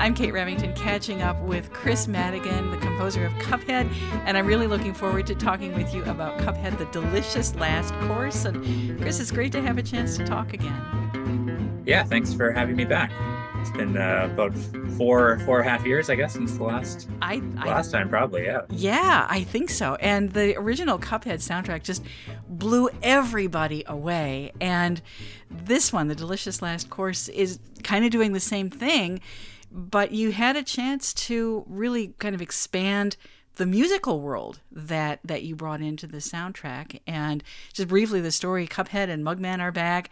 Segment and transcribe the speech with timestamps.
[0.00, 3.86] I'm Kate Remington, catching up with Kris Maddigan, the composer of Cuphead,
[4.24, 8.46] and I'm really looking forward to talking with you about Cuphead, the delicious last course.
[8.46, 11.82] And Chris, it's great to have a chance to talk again.
[11.84, 13.12] Yeah, thanks for having me back.
[13.60, 14.56] It's been uh, about
[14.96, 18.08] four four and a half years, I guess, since the last I, I, last time,
[18.08, 18.46] probably.
[18.46, 18.62] Yeah.
[18.70, 19.96] Yeah, I think so.
[19.96, 22.02] And the original Cuphead soundtrack just
[22.48, 24.52] blew everybody away.
[24.62, 25.02] And
[25.50, 29.20] this one, the delicious last course, is kind of doing the same thing,
[29.70, 33.16] but you had a chance to really kind of expand
[33.56, 38.66] the musical world that that you brought into the soundtrack and just briefly the story
[38.66, 40.08] cuphead and mugman are back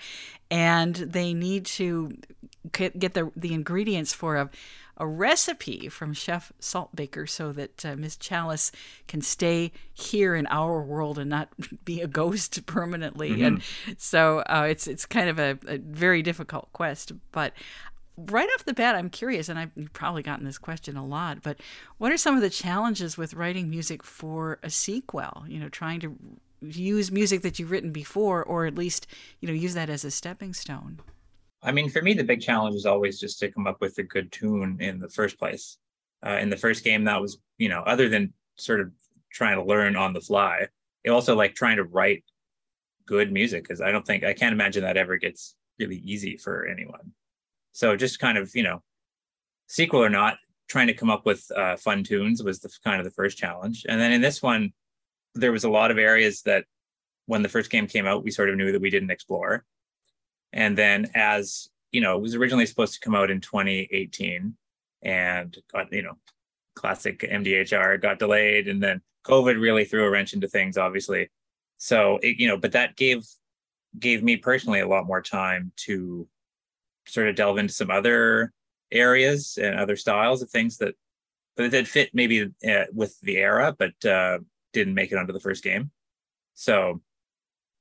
[0.50, 2.16] and they need to
[2.72, 4.50] get the the ingredients for a
[4.98, 8.72] a recipe from Chef Saltbaker so that uh, Miss Chalice
[9.06, 11.48] can stay here in our world and not
[11.84, 13.30] be a ghost permanently.
[13.30, 13.44] Mm-hmm.
[13.44, 13.62] And
[13.96, 17.12] so uh, it's it's kind of a, a, very difficult quest.
[17.30, 17.52] But
[18.26, 21.42] right off the bat, I'm curious, and I've probably gotten this question a lot.
[21.42, 21.58] But
[21.98, 25.44] what are some of the challenges with writing music for a sequel?
[25.46, 26.16] You know, trying to
[26.60, 29.06] use music that you've written before, or at least
[29.40, 31.00] you know use that as a stepping stone.
[31.62, 34.02] I mean, for me, the big challenge is always just to come up with a
[34.02, 35.78] good tune in the first place.
[36.24, 38.90] Uh, in the first game, that was, you know, other than sort of
[39.30, 40.66] trying to learn on the fly,
[41.04, 42.24] it also like trying to write
[43.06, 46.66] good music because I don't think I can't imagine that ever gets really easy for
[46.66, 47.12] anyone.
[47.72, 48.82] So just kind of, you know,
[49.68, 50.38] sequel or not,
[50.68, 53.86] trying to come up with uh, fun tunes was the kind of the first challenge.
[53.88, 54.72] And then in this one,
[55.34, 56.64] there was a lot of areas that
[57.26, 59.64] when the first game came out, we sort of knew that we didn't explore.
[60.52, 64.54] And then as you know, it was originally supposed to come out in 2018
[65.02, 66.16] and got, you know,
[66.74, 71.30] classic MDHR got delayed and then COVID really threw a wrench into things, obviously.
[71.76, 73.24] So it, you know, but that gave
[73.98, 76.28] gave me personally a lot more time to
[77.08, 78.52] sort of delve into some other
[78.90, 80.94] areas and other styles of things that
[81.56, 84.38] that fit maybe uh, with the era, but uh,
[84.72, 85.90] didn't make it onto the first game.
[86.54, 87.02] So,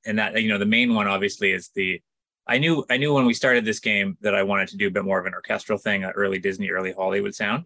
[0.04, 2.02] and that you know, the main one obviously is the
[2.46, 4.90] I knew I knew when we started this game that I wanted to do a
[4.90, 7.64] bit more of an orchestral thing, an early Disney, early Hollywood sound,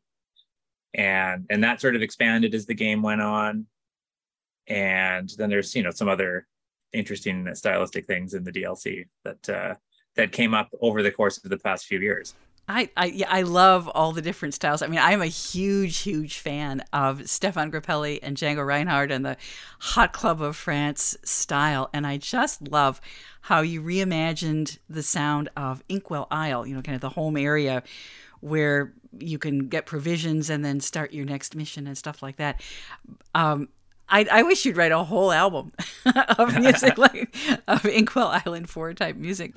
[0.93, 3.67] and and that sort of expanded as the game went on.
[4.67, 6.47] And then there's you know some other
[6.93, 9.75] interesting stylistic things in the DLC that uh,
[10.15, 12.35] that came up over the course of the past few years.
[12.69, 14.83] I, I yeah, I love all the different styles.
[14.83, 19.37] I mean, I'm a huge, huge fan of Stefan Grappelli and Django Reinhardt and the
[19.81, 23.01] Hot Club of France style, and I just love
[23.43, 26.67] how you reimagined the sound of Inkwell Isle.
[26.67, 27.83] You know, kind of the home area
[28.41, 32.63] where you can get provisions and then start your next mission and stuff like that.
[33.35, 33.69] Um,
[34.09, 35.73] I, I wish you'd write a whole album
[36.39, 37.35] of music like
[37.67, 39.53] of Inkwell Island Four type music.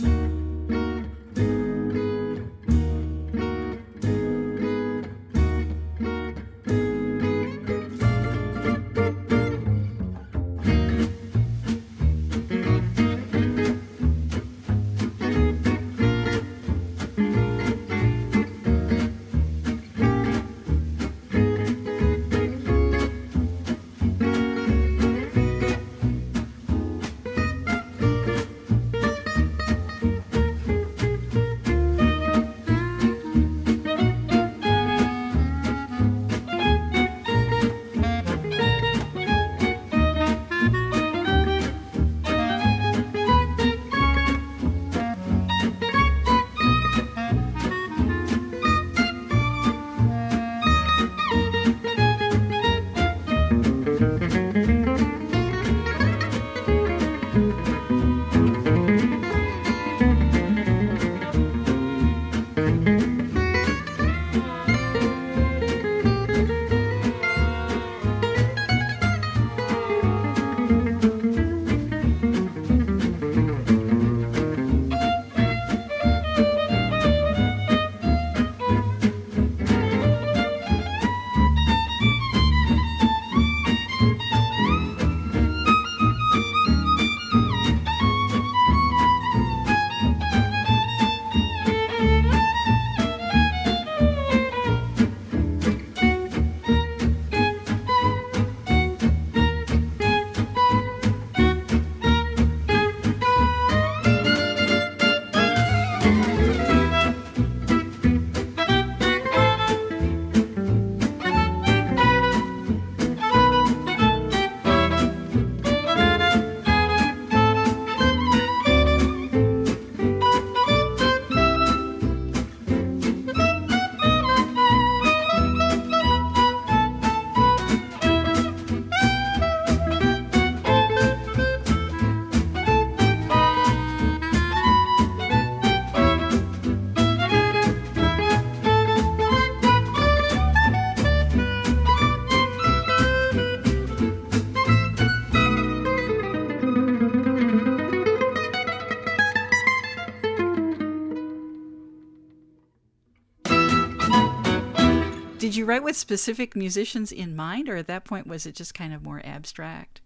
[155.66, 158.94] You write with specific musicians in mind, or at that point was it just kind
[158.94, 160.00] of more abstract?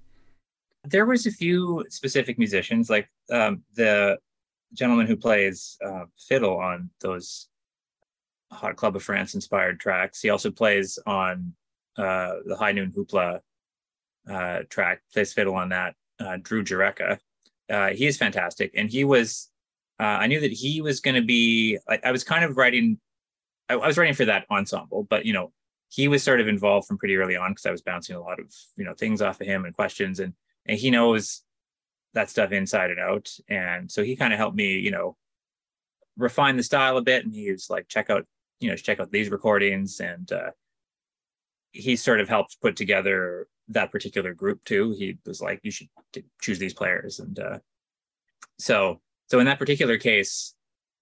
[0.86, 4.18] There was a few specific musicians, like um, the
[4.72, 7.50] gentleman who plays uh, fiddle on those
[8.54, 10.22] Hot Club of France inspired tracks.
[10.22, 11.54] He also plays on
[11.98, 13.42] uh, the High Noon Hoopla
[14.30, 15.94] uh, track, plays fiddle on that.
[16.22, 17.20] Uh, Drew Jurecka.
[17.70, 19.50] Uh, he is fantastic, and he was.
[20.00, 21.78] Uh, I knew that he was going to be.
[21.90, 22.98] I, I, was kind of writing.
[23.70, 25.52] I, I was writing for that ensemble, but you know,
[25.90, 28.40] he was sort of involved from pretty early on because I was bouncing a lot
[28.40, 30.34] of you know things off of him and questions, and
[30.66, 31.44] and he knows
[32.14, 35.16] that stuff inside and out, and so he kind of helped me, you know,
[36.18, 38.26] refine the style a bit, and he was like, check out,
[38.60, 40.52] you know, check out these recordings, and uh,
[41.72, 44.96] he sort of helped put together that particular group too.
[44.98, 45.88] He was like, you should
[46.42, 47.20] choose these players.
[47.20, 47.60] And uh,
[48.58, 50.56] so, so in that particular case,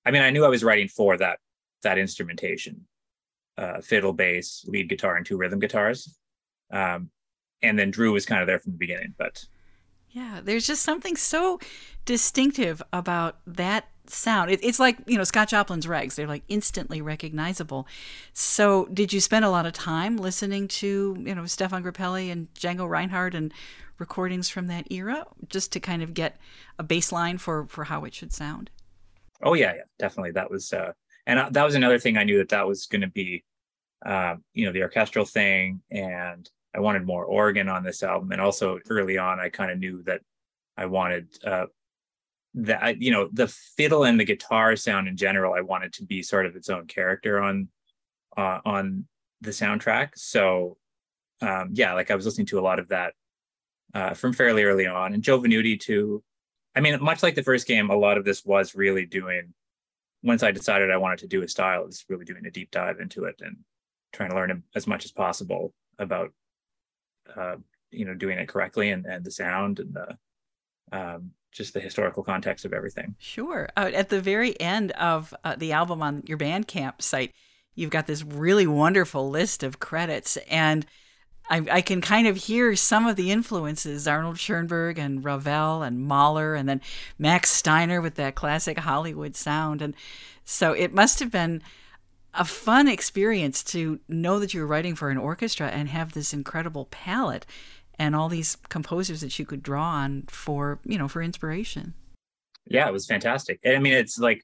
[0.06, 1.40] I mean, I knew I was writing for that,
[1.84, 2.86] that instrumentation,
[3.58, 6.18] uh, fiddle, bass, lead guitar, and two rhythm guitars.
[6.72, 7.10] Um,
[7.62, 9.46] and then Drew was kind of there from the beginning, but
[10.10, 11.60] yeah, there's just something so
[12.06, 14.50] distinctive about that sound.
[14.52, 17.88] It, it's like, you know, Scott Joplin's rags, they're like instantly recognizable.
[18.34, 22.52] So, did you spend a lot of time listening to, you know, Stefan Grappelli and
[22.54, 23.54] Django Reinhardt and
[24.00, 26.38] recordings from that era just to kind of get
[26.80, 28.70] a baseline for for how it should sound?
[29.44, 30.32] Oh yeah, yeah, definitely.
[30.32, 30.94] That was uh
[31.28, 33.44] and that was another thing I knew that that was going to be
[34.06, 38.42] uh, you know, the orchestral thing and I wanted more organ on this album and
[38.42, 40.22] also early on I kind of knew that
[40.76, 41.68] I wanted uh,
[42.58, 46.24] that you know the fiddle and the guitar sound in general i wanted to be
[46.24, 47.68] sort of its own character on
[48.36, 49.06] uh, on
[49.42, 50.10] the soundtrack.
[50.16, 50.78] So
[51.42, 53.14] um yeah like i was listening to a lot of that
[53.94, 56.24] uh from fairly early on and joe venuti too.
[56.76, 59.54] I mean much like the first game a lot of this was really doing
[60.24, 63.00] once i decided i wanted to do a style was really doing a deep dive
[63.00, 63.58] into it and
[64.14, 66.31] trying to learn as much as possible about
[67.36, 67.56] uh
[67.92, 70.18] you know doing it correctly and and the sound and the
[70.92, 73.16] um just the historical context of everything.
[73.18, 73.68] Sure.
[73.75, 77.34] Uh, at the very end of uh, the album on your Bandcamp site,
[77.74, 80.86] you've got this really wonderful list of credits, and
[81.50, 86.02] I, I, can kind of hear some of the influences Arnold Schoenberg and Ravel and
[86.02, 86.82] Mahler, and then
[87.18, 89.82] Max Steiner with that classic Hollywood sound.
[89.82, 89.94] And
[90.44, 91.62] so it must have been
[92.33, 96.33] a fun experience to know that you were writing for an orchestra and have this
[96.33, 97.45] incredible palette
[98.00, 101.94] and all these composers that you could draw on for you know for inspiration
[102.68, 104.44] yeah it was fantastic i mean it's like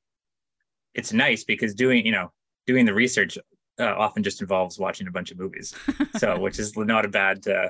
[0.95, 2.31] it's nice because doing you know
[2.65, 3.37] doing the research
[3.79, 5.73] uh, often just involves watching a bunch of movies.
[6.17, 7.69] So which is not a bad uh,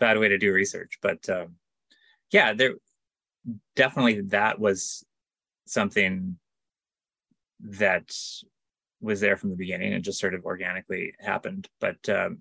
[0.00, 0.98] bad way to do research.
[1.02, 1.56] But um,
[2.30, 2.74] yeah there
[3.76, 5.04] definitely that was
[5.66, 6.38] something
[7.60, 8.12] that
[9.00, 11.68] was there from the beginning and just sort of organically happened.
[11.80, 12.38] But um,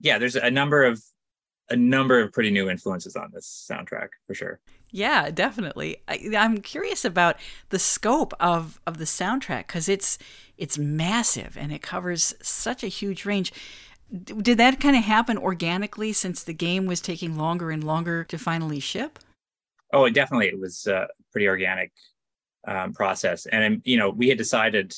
[0.00, 1.02] yeah there's a number of
[1.70, 4.60] a number of pretty new influences on this soundtrack for sure.
[4.90, 5.98] Yeah, definitely.
[6.08, 7.36] I, am curious about
[7.68, 10.18] the scope of of the soundtrack because it's
[10.56, 13.52] it's massive and it covers such a huge range.
[14.10, 18.38] Did that kind of happen organically since the game was taking longer and longer to
[18.38, 19.18] finally ship?
[19.92, 21.92] Oh, it definitely it was a pretty organic
[22.66, 24.94] um, process, and you know we had decided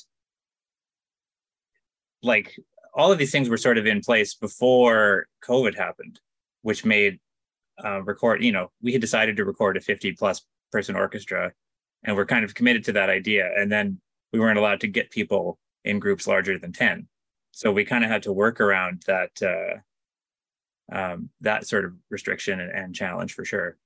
[2.23, 2.55] like
[2.95, 6.21] all of these things were sort of in place before COVID happened
[6.63, 7.19] which made
[7.85, 8.43] uh, record.
[8.43, 11.53] You know, we had decided to record a 50 plus person orchestra,
[12.05, 13.51] and we're kind of committed to that idea.
[13.57, 14.01] And then
[14.33, 17.09] we weren't allowed to get people in groups larger than 10,
[17.53, 22.61] so we kind of had to work around that uh, um, that sort of restriction
[22.61, 23.77] and, and challenge for sure.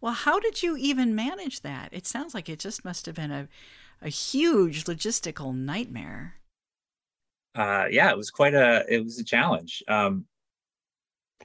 [0.00, 1.90] Well, how did you even manage that?
[1.92, 3.48] It sounds like it just must have been a
[4.00, 6.34] a huge logistical nightmare.
[7.54, 9.82] Uh, yeah, it was quite a it was a challenge.
[9.88, 10.26] Um,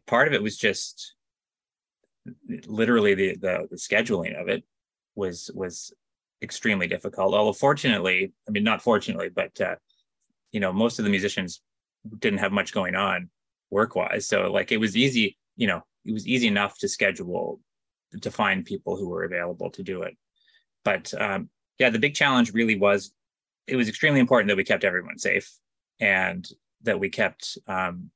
[0.05, 1.15] part of it was just
[2.67, 4.63] literally the, the, the scheduling of it
[5.15, 5.93] was was
[6.41, 7.33] extremely difficult.
[7.33, 9.75] Although fortunately, I mean not fortunately, but uh,
[10.51, 11.61] you know most of the musicians
[12.19, 13.29] didn't have much going on
[13.69, 15.37] work wise, so like it was easy.
[15.55, 17.59] You know, it was easy enough to schedule
[18.21, 20.15] to find people who were available to do it.
[20.83, 21.49] But um,
[21.79, 23.13] yeah, the big challenge really was
[23.67, 25.51] it was extremely important that we kept everyone safe
[25.99, 26.47] and
[26.83, 28.11] that we kept um,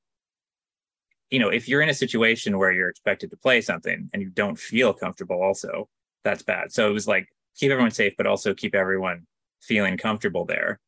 [1.29, 4.29] you know, if you're in a situation where you're expected to play something and you
[4.29, 5.89] don't feel comfortable, also,
[6.23, 6.71] that's bad.
[6.71, 9.25] So it was like keep everyone safe, but also keep everyone
[9.61, 10.79] feeling comfortable there.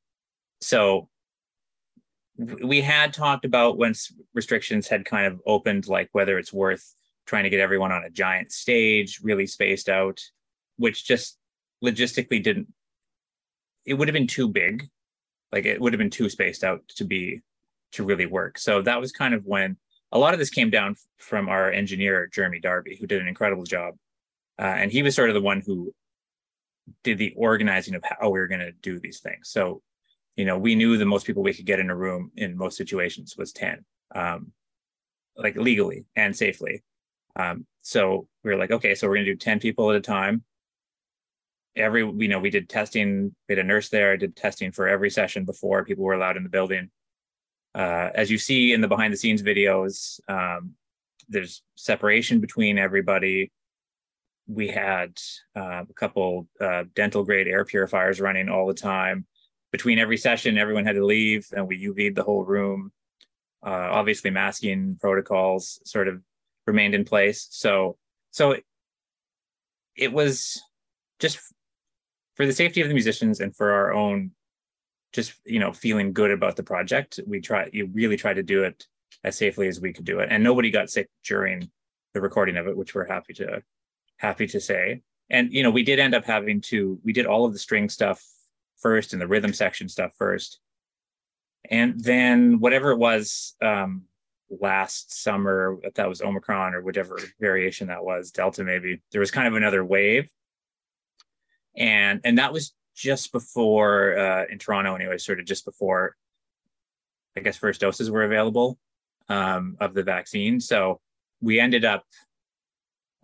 [0.61, 1.09] So
[2.37, 7.43] we had talked about once restrictions had kind of opened, like whether it's worth trying
[7.43, 10.19] to get everyone on a giant stage, really spaced out,
[10.77, 11.37] which just
[11.83, 12.67] logistically didn't,
[13.85, 14.87] it would have been too big.
[15.51, 17.41] Like it would have been too spaced out to be
[17.93, 18.57] to really work.
[18.57, 19.77] So that was kind of when
[20.11, 23.63] a lot of this came down from our engineer Jeremy Darby, who did an incredible
[23.63, 23.95] job,
[24.57, 25.93] uh, and he was sort of the one who
[27.03, 29.49] did the organizing of how we were going to do these things.
[29.49, 29.81] So,
[30.35, 32.77] you know, we knew the most people we could get in a room in most
[32.77, 33.85] situations was ten,
[34.15, 34.51] um,
[35.37, 36.83] like legally and safely.
[37.35, 40.01] Um, so we were like, okay, so we're going to do ten people at a
[40.01, 40.43] time.
[41.75, 43.35] Every, you know, we did testing.
[43.47, 44.13] We had a nurse there.
[44.13, 46.89] I did testing for every session before people were allowed in the building
[47.75, 50.73] uh, as you see in the behind the scenes videos, um,
[51.27, 53.51] there's separation between everybody.
[54.47, 55.17] We had
[55.55, 59.25] uh, a couple uh, dental grade air purifiers running all the time.
[59.71, 62.91] Between every session, everyone had to leave, and we UV'd the whole room.
[63.63, 66.23] Uh, obviously, masking protocols sort of
[66.65, 67.47] remained in place.
[67.51, 67.97] So,
[68.31, 68.63] so it,
[69.95, 70.59] it was
[71.19, 71.39] just
[72.35, 74.31] for the safety of the musicians and for our own
[75.11, 77.19] just you know feeling good about the project.
[77.25, 78.85] We try you really tried to do it
[79.23, 80.29] as safely as we could do it.
[80.31, 81.69] And nobody got sick during
[82.13, 83.61] the recording of it which we're happy to
[84.17, 85.01] happy to say.
[85.29, 87.89] And you know we did end up having to we did all of the string
[87.89, 88.23] stuff
[88.77, 90.59] first and the rhythm section stuff first.
[91.69, 94.03] And then whatever it was um
[94.61, 99.31] last summer if that was omicron or whatever variation that was delta maybe there was
[99.31, 100.29] kind of another wave.
[101.75, 106.15] And and that was just before uh, in Toronto anyway, sort of just before
[107.37, 108.77] I guess first doses were available
[109.29, 110.59] um, of the vaccine.
[110.59, 110.99] So
[111.41, 112.03] we ended up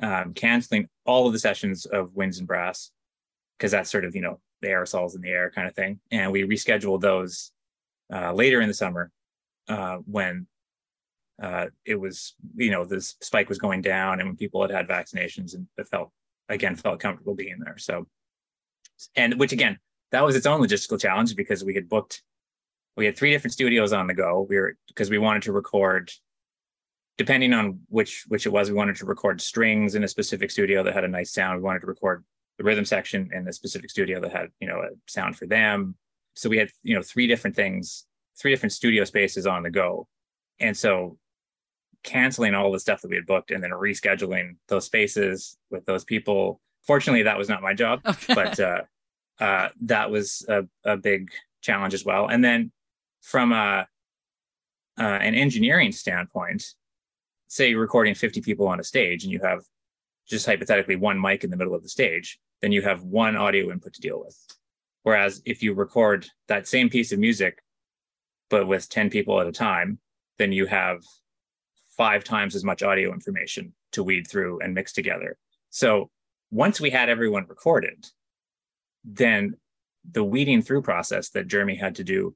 [0.02, 2.92] um, canceling all of the sessions of winds and brass
[3.58, 6.32] because that's sort of you know the aerosols in the air kind of thing, and
[6.32, 7.52] we rescheduled those
[8.14, 9.12] uh, later in the summer
[9.68, 10.48] uh, when
[11.42, 14.88] uh, it was you know this spike was going down and when people had had
[14.88, 16.12] vaccinations and felt
[16.48, 17.78] again felt comfortable being there.
[17.78, 18.08] So
[19.16, 19.78] and which again
[20.12, 22.22] that was its own logistical challenge because we had booked
[22.98, 24.46] we had three different studios on the go.
[24.50, 26.12] We were because we wanted to record
[27.18, 30.84] depending on which which it was we wanted to record strings in a specific studio
[30.84, 31.60] that had a nice sound.
[31.60, 32.24] We wanted to record
[32.58, 35.96] the rhythm section in a specific studio that had you know a sound for them.
[36.36, 38.06] So we had you know three different things
[38.38, 40.08] three different studio spaces on the go.
[40.60, 41.18] And so
[42.04, 46.04] canceling all the stuff that we had booked and then rescheduling those spaces with those
[46.04, 48.34] people fortunately that was not my job okay.
[48.34, 48.82] but uh,
[49.40, 51.30] uh, that was a, a, big
[51.62, 52.28] challenge as well.
[52.28, 52.72] And then
[53.22, 53.88] from a,
[54.98, 56.64] uh, an engineering standpoint
[57.48, 59.62] say you're recording 50 people on a stage and you have
[60.28, 63.72] just hypothetically one mic in the middle of the stage then you have one audio
[63.72, 64.38] input to deal with.
[65.04, 67.62] Whereas if you record that same piece of music
[68.50, 70.00] but with 10 people at a time
[70.38, 71.04] then you have
[71.98, 75.38] five times as much audio information to weed through and mix together.
[75.70, 76.10] So
[76.52, 78.06] once we had everyone recorded,
[79.04, 79.56] then
[80.12, 82.36] the weeding through process that Jeremy had to do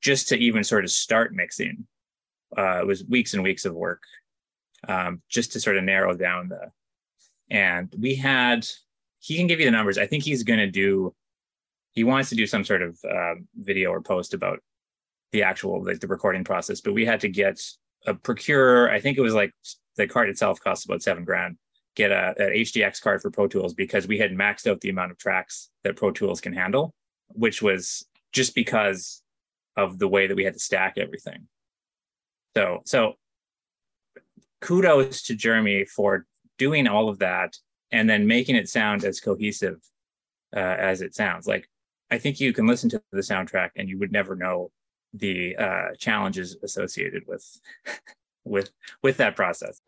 [0.00, 1.86] just to even sort of start mixing
[2.56, 4.02] uh, was weeks and weeks of work
[4.86, 6.70] um, just to sort of narrow down the.
[7.50, 8.66] And we had,
[9.20, 9.98] he can give you the numbers.
[9.98, 11.14] I think he's going to do,
[11.92, 14.60] he wants to do some sort of um, video or post about
[15.32, 17.60] the actual, like the recording process, but we had to get
[18.06, 19.52] a procure, I think it was like
[19.96, 21.56] the card itself costs about seven grand
[21.98, 25.10] get a, a HDX card for Pro Tools because we had maxed out the amount
[25.10, 26.94] of tracks that Pro Tools can handle,
[27.30, 29.20] which was just because
[29.76, 31.48] of the way that we had to stack everything.
[32.56, 33.14] So, so
[34.60, 36.24] kudos to Jeremy for
[36.56, 37.56] doing all of that
[37.90, 39.80] and then making it sound as cohesive
[40.56, 41.48] uh, as it sounds.
[41.48, 41.68] Like,
[42.12, 44.70] I think you can listen to the soundtrack and you would never know
[45.14, 47.44] the uh, challenges associated with
[48.44, 48.70] with
[49.02, 49.80] with that process.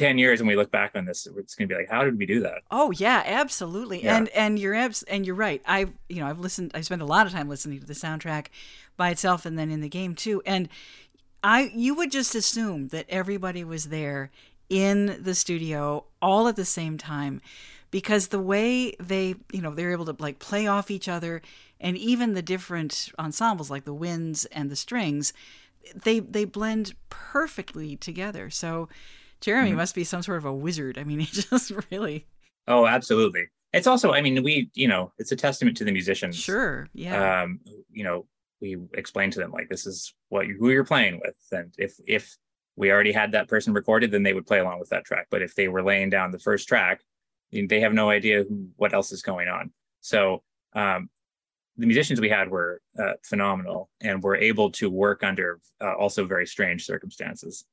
[0.00, 2.18] 10 years when we look back on this it's going to be like how did
[2.18, 2.62] we do that?
[2.70, 4.02] Oh yeah absolutely.
[4.04, 4.16] Yeah.
[4.16, 5.62] and and you're abs- and you're right.
[5.66, 8.46] I've you know i've listened i spent a lot of time listening to the soundtrack
[8.96, 10.42] by itself and then in the game too.
[10.46, 10.68] And
[11.44, 14.30] i you would just assume that everybody was there
[14.68, 17.40] in the studio all at the same time
[17.90, 21.42] because the way they you know they're able to like play off each other
[21.78, 25.32] and even the different ensembles like the winds and the strings
[25.94, 28.50] they they blend perfectly together.
[28.50, 28.88] So
[29.40, 29.78] Jeremy mm-hmm.
[29.78, 30.98] must be some sort of a wizard.
[30.98, 32.26] I mean, he just really.
[32.68, 33.48] Oh, absolutely.
[33.72, 36.36] It's also, I mean, we, you know, it's a testament to the musicians.
[36.36, 36.88] Sure.
[36.92, 37.42] Yeah.
[37.42, 38.26] Um, you know,
[38.60, 41.98] we explain to them like this is what you, who you're playing with, and if
[42.06, 42.36] if
[42.76, 45.26] we already had that person recorded, then they would play along with that track.
[45.30, 47.02] But if they were laying down the first track,
[47.52, 49.72] they have no idea who, what else is going on.
[50.00, 50.42] So
[50.74, 51.10] um,
[51.76, 56.24] the musicians we had were uh, phenomenal and were able to work under uh, also
[56.24, 57.64] very strange circumstances.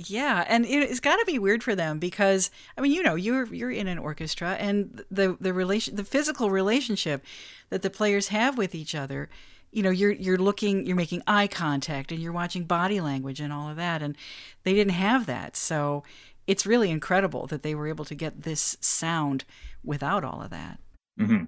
[0.00, 3.52] Yeah, and it's got to be weird for them because I mean, you know, you're
[3.52, 7.24] you're in an orchestra, and the the relation, the physical relationship
[7.70, 9.28] that the players have with each other.
[9.72, 13.52] You know, you're you're looking, you're making eye contact, and you're watching body language and
[13.52, 14.16] all of that, and
[14.62, 15.56] they didn't have that.
[15.56, 16.04] So
[16.46, 19.44] it's really incredible that they were able to get this sound
[19.82, 20.78] without all of that.
[21.18, 21.44] Mm-hmm.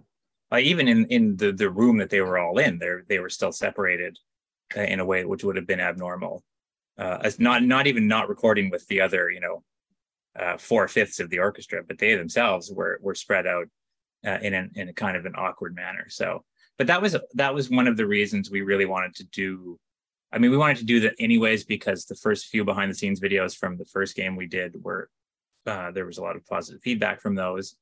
[0.51, 3.31] Uh, even in in the the room that they were all in, they they were
[3.31, 4.19] still separated
[4.77, 6.43] uh, in a way which would have been abnormal
[7.01, 9.65] uh, not not even not recording with the other you know
[10.39, 13.67] uh, four fifths of the orchestra, but they themselves were were spread out
[14.25, 16.07] uh, in an, in a kind of an awkward manner.
[16.09, 16.45] So,
[16.79, 19.79] but that was that was one of the reasons we really wanted to do.
[20.33, 23.21] I mean, we wanted to do that anyways because the first few behind the scenes
[23.21, 25.11] videos from the first game we did were
[25.67, 27.77] uh, there was a lot of positive feedback from those.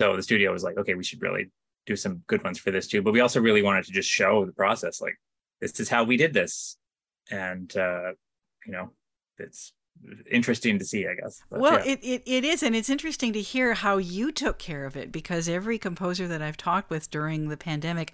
[0.00, 1.50] So the studio was like, okay, we should really
[1.86, 3.02] do some good ones for this too.
[3.02, 5.16] But we also really wanted to just show the process, like
[5.60, 6.76] this is how we did this,
[7.30, 8.12] and uh,
[8.66, 8.90] you know,
[9.38, 9.72] it's
[10.30, 11.42] interesting to see, I guess.
[11.50, 11.92] But, well, yeah.
[11.92, 15.12] it, it, it is, and it's interesting to hear how you took care of it
[15.12, 18.12] because every composer that I've talked with during the pandemic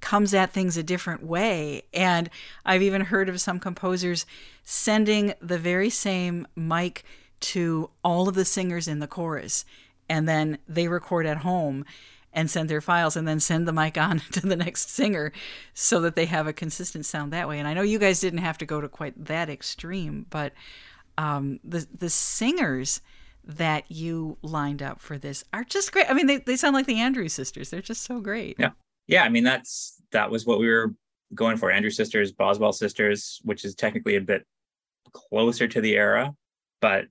[0.00, 1.82] comes at things a different way.
[1.92, 2.30] And
[2.64, 4.26] I've even heard of some composers
[4.62, 7.04] sending the very same mic
[7.40, 9.64] to all of the singers in the chorus,
[10.08, 11.84] and then they record at home
[12.32, 15.32] and send their files and then send the mic on to the next singer
[15.74, 17.58] so that they have a consistent sound that way.
[17.58, 20.52] And I know you guys didn't have to go to quite that extreme, but
[21.18, 23.00] um, the the singers
[23.44, 26.08] that you lined up for this are just great.
[26.08, 27.70] I mean, they, they sound like the Andrews sisters.
[27.70, 28.56] They're just so great.
[28.58, 28.70] Yeah.
[29.08, 29.24] Yeah.
[29.24, 30.94] I mean, that's, that was what we were
[31.34, 31.70] going for.
[31.70, 34.46] Andrews sisters, Boswell sisters, which is technically a bit
[35.12, 36.32] closer to the era,
[36.80, 37.06] but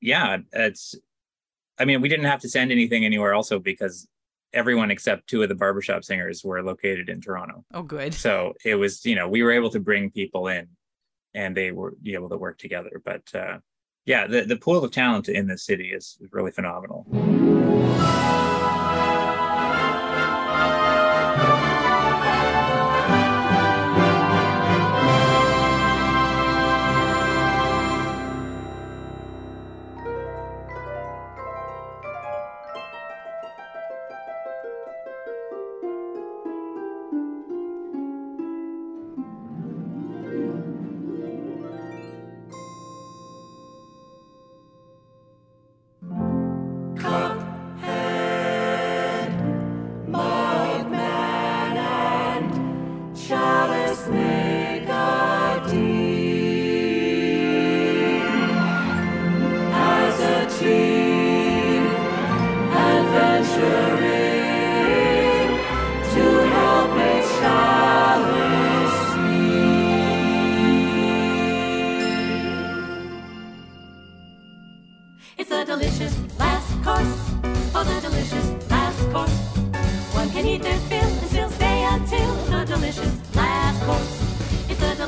[0.00, 0.94] yeah, it's,
[1.78, 4.06] I mean, we didn't have to send anything anywhere also because
[4.52, 7.64] everyone except two of the barbershop singers were located in Toronto.
[7.72, 8.14] Oh, good.
[8.14, 10.68] So it was, you know, we were able to bring people in
[11.34, 13.00] and they were be able to work together.
[13.04, 13.58] But uh,
[14.06, 17.06] yeah, the, the pool of talent in this city is really phenomenal.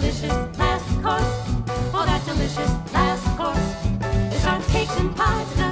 [0.02, 1.32] delicious last course.
[1.94, 4.34] Oh, that delicious last course.
[4.34, 5.71] It's our cakes and pies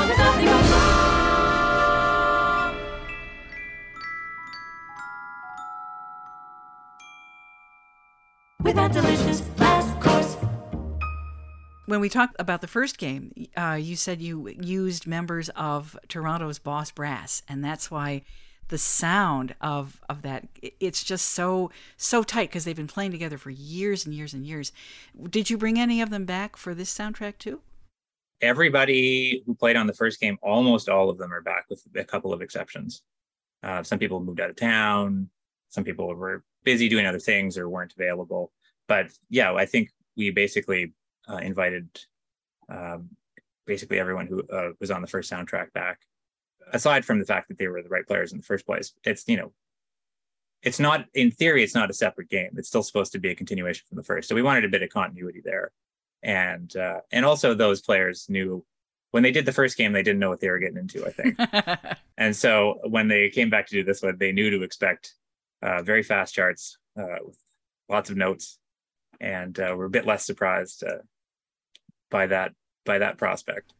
[11.91, 16.57] When we talked about the first game, uh, you said you used members of Toronto's
[16.57, 18.21] Boss Brass, and that's why
[18.69, 23.37] the sound of of that it's just so so tight because they've been playing together
[23.37, 24.71] for years and years and years.
[25.29, 27.59] Did you bring any of them back for this soundtrack too?
[28.39, 32.05] Everybody who played on the first game, almost all of them are back with a
[32.05, 33.01] couple of exceptions.
[33.63, 35.29] Uh, some people moved out of town.
[35.67, 38.53] Some people were busy doing other things or weren't available.
[38.87, 40.93] But yeah, I think we basically
[41.31, 41.87] uh, invited
[42.69, 43.09] um,
[43.65, 45.99] basically everyone who uh, was on the first soundtrack back
[46.73, 49.27] aside from the fact that they were the right players in the first place, it's
[49.27, 49.51] you know,
[50.63, 52.51] it's not in theory, it's not a separate game.
[52.57, 54.29] It's still supposed to be a continuation from the first.
[54.29, 55.71] So we wanted a bit of continuity there,
[56.23, 58.65] and uh, and also those players knew
[59.11, 61.05] when they did the first game, they didn't know what they were getting into.
[61.05, 64.63] I think, and so when they came back to do this one, they knew to
[64.63, 65.13] expect
[65.61, 67.37] uh, very fast charts uh, with
[67.89, 68.59] lots of notes,
[69.19, 70.99] and uh, we're a bit less surprised uh,
[72.11, 72.53] by that
[72.85, 73.73] by that prospect.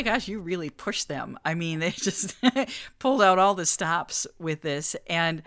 [0.00, 1.38] My gosh, you really pushed them.
[1.44, 2.34] I mean, they just
[2.98, 4.96] pulled out all the stops with this.
[5.06, 5.42] And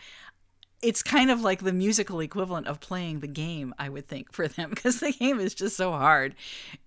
[0.82, 4.48] it's kind of like the musical equivalent of playing the game, I would think, for
[4.48, 6.36] them, because the game is just so hard.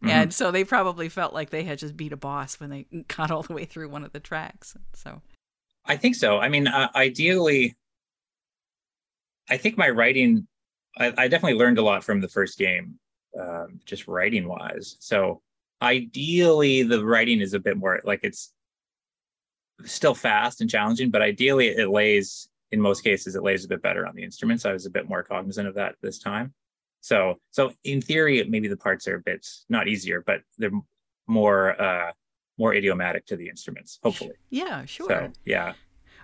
[0.03, 0.11] Mhm.
[0.11, 3.31] And so they probably felt like they had just beat a boss when they got
[3.31, 4.77] all the way through one of the tracks.
[4.95, 5.23] So,
[5.85, 6.39] I think so.
[6.39, 7.75] I mean, uh, ideally,
[9.49, 10.47] I think my writing,
[10.99, 12.99] I, I definitely learned a lot from the first game,
[13.41, 14.97] um, just writing wise.
[14.99, 15.41] So
[15.83, 18.53] ideally, the writing is a bit more like it's
[19.85, 23.83] still fast and challenging, but ideally, it lays in most cases it lays a bit
[23.83, 24.65] better on the instruments.
[24.65, 26.53] I was a bit more cognizant of that this time.
[27.01, 30.73] So, so in theory, maybe the parts are a bit not easier, but they're
[31.27, 32.13] more uh,
[32.59, 33.99] more idiomatic to the instruments.
[34.03, 34.33] Hopefully.
[34.51, 35.09] yeah, sure.
[35.09, 35.75] So yeah.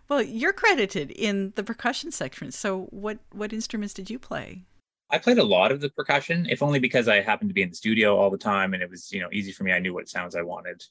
[0.09, 2.51] Well, you're credited in the percussion section.
[2.51, 4.65] So, what what instruments did you play?
[5.13, 7.69] I played a lot of the percussion, if only because I happened to be in
[7.69, 9.73] the studio all the time and it was, you know, easy for me.
[9.73, 10.83] I knew what sounds I wanted.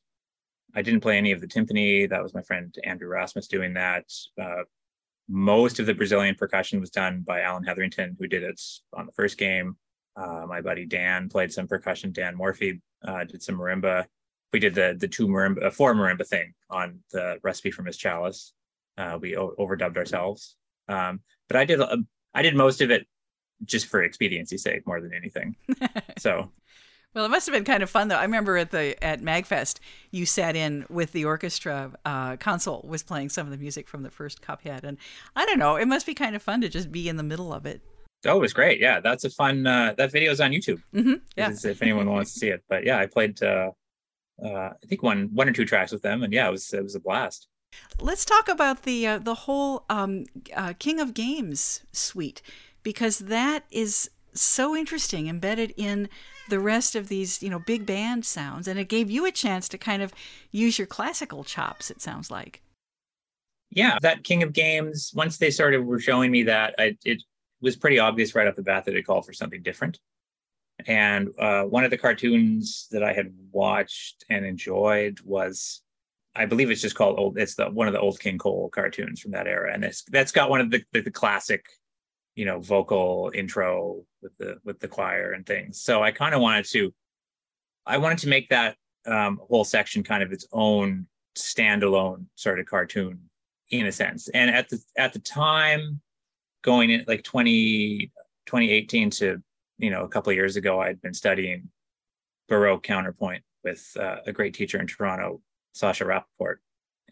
[0.76, 2.08] I didn't play any of the timpani.
[2.08, 4.06] That was my friend Andrew Rasmus doing that.
[4.40, 4.64] Uh,
[5.28, 8.62] most of the Brazilian percussion was done by Alan Hetherington, who did it
[8.94, 9.76] on the first game.
[10.16, 12.12] Uh, my buddy Dan played some percussion.
[12.12, 14.06] Dan Morphy uh, did some marimba.
[14.54, 17.98] We did the the two marimba, uh, four marimba thing on the recipe from Miss
[17.98, 18.54] Chalice.
[18.98, 20.58] Uh, we overdubbed ourselves,
[20.90, 21.98] um, but I did a,
[22.34, 23.08] I did most of it
[23.66, 25.56] just for expediency's sake more than anything.
[26.18, 26.52] So
[27.14, 28.16] Well, it must have been kind of fun though.
[28.18, 29.80] I remember at the at Magfest,
[30.12, 31.92] you sat in with the orchestra.
[32.06, 34.98] Uh, console was playing some of the music from the first Cuphead, and
[35.36, 35.76] I don't know.
[35.76, 37.82] It must be kind of fun to just be in the middle of it.
[38.26, 38.80] oh, it was great.
[38.80, 39.66] Yeah, that's a fun.
[39.66, 40.82] Uh, that is on YouTube.
[40.94, 41.52] hmm Yeah.
[41.52, 42.64] If, if anyone wants to see it.
[42.70, 43.42] But yeah, I played.
[43.42, 43.72] Uh,
[44.44, 46.84] uh, I think one one or two tracks with them, and yeah, it was it
[46.84, 47.48] was a blast.
[48.00, 52.42] Let's talk about the uh, the whole um, uh, King of Games suite
[52.84, 56.10] because that is so interesting, embedded in
[56.50, 59.70] the rest of these you know big band sounds, and it gave you a chance
[59.70, 60.14] to kind of
[60.52, 61.92] use your classical chops.
[61.92, 62.62] It sounds like.
[63.72, 67.22] yeah that king of games once they started were showing me that I, it
[67.62, 70.00] was pretty obvious right off the bat that it called for something different
[70.88, 75.82] and uh, one of the cartoons that i had watched and enjoyed was
[76.36, 79.22] i believe it's just called old it's the one of the old king cole cartoons
[79.22, 81.66] from that era and that's got one of the the, the classic
[82.42, 86.42] you know vocal intro with the with the choir and things so i kind of
[86.42, 86.94] wanted to
[87.86, 88.76] i wanted to make that
[89.06, 93.20] um, whole section kind of its own standalone sort of cartoon
[93.72, 94.28] in a sense.
[94.30, 96.02] And at the at the time,
[96.62, 98.12] going in like 20,
[98.46, 99.42] 2018 to
[99.78, 101.70] you know a couple years ago, I'd been studying
[102.48, 105.42] Baroque counterpoint with uh, a great teacher in Toronto,
[105.74, 106.58] Sasha Rappaport,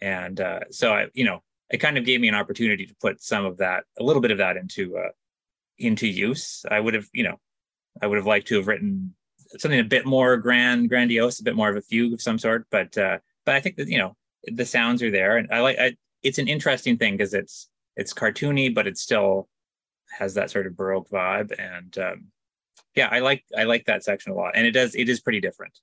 [0.01, 3.21] and uh, so I you know it kind of gave me an opportunity to put
[3.21, 5.11] some of that, a little bit of that into uh,
[5.77, 6.65] into use.
[6.69, 7.39] I would have you know
[8.01, 9.13] I would have liked to have written
[9.57, 12.67] something a bit more grand, grandiose, a bit more of a fugue of some sort,
[12.69, 15.79] but uh, but I think that you know the sounds are there, and I like
[15.79, 19.47] I, it's an interesting thing because it's it's cartoony, but it still
[20.17, 22.25] has that sort of baroque vibe, and um,
[22.95, 25.41] yeah, I like I like that section a lot, and it does it is pretty
[25.41, 25.79] different.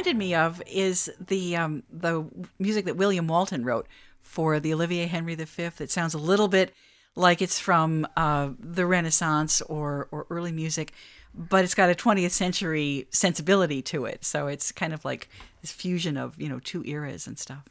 [0.00, 2.24] Reminded me of is the um, the
[2.58, 3.86] music that William Walton wrote
[4.22, 5.62] for the Olivier Henry V.
[5.78, 6.72] It sounds a little bit
[7.16, 10.94] like it's from uh, the Renaissance or or early music,
[11.34, 14.24] but it's got a 20th century sensibility to it.
[14.24, 15.28] So it's kind of like
[15.60, 17.64] this fusion of you know two eras and stuff.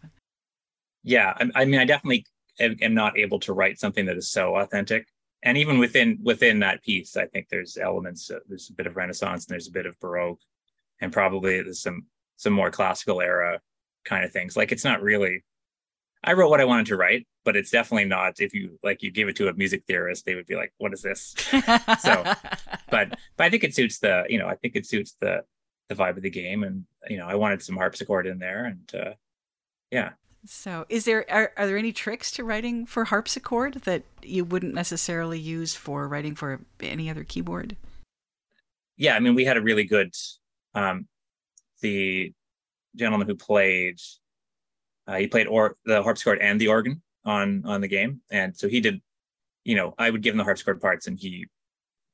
[1.04, 2.28] Yeah, I, I mean, I definitely
[2.60, 5.08] am, not able to write something that is so authentic.
[5.42, 8.30] And even within within that piece, I think there's elements.
[8.30, 10.42] Uh, there's a bit of Renaissance and there's a bit of Baroque,
[11.02, 12.06] and probably there's some
[12.40, 13.60] some more classical era
[14.06, 14.58] kind of things.
[14.58, 15.44] Like it's not really.
[16.24, 18.40] I wrote what I wanted to write, but it's definitely not.
[18.42, 20.94] If you like, you give it to a music theorist, they would be like, "What
[20.94, 21.36] is this?"
[22.00, 22.24] so,
[22.92, 25.44] but but I think it suits the you know I think it suits the
[25.90, 28.92] the vibe of the game, and you know I wanted some harpsichord in there, and
[28.96, 29.14] uh,
[29.92, 30.12] yeah,
[30.46, 34.74] So, is there are, are there any tricks to writing for harpsichord that you wouldn't
[34.74, 37.76] necessarily use for writing for any other keyboard?
[38.98, 40.14] yeah, I mean, we had a really good
[40.76, 41.08] um
[41.82, 42.34] the
[42.96, 44.00] gentleman who played
[45.10, 48.68] uh, he played or the harpsichord and the organ on on the game, and so
[48.68, 49.02] he did.
[49.66, 51.48] You know, I would give him the harpsichord parts, and he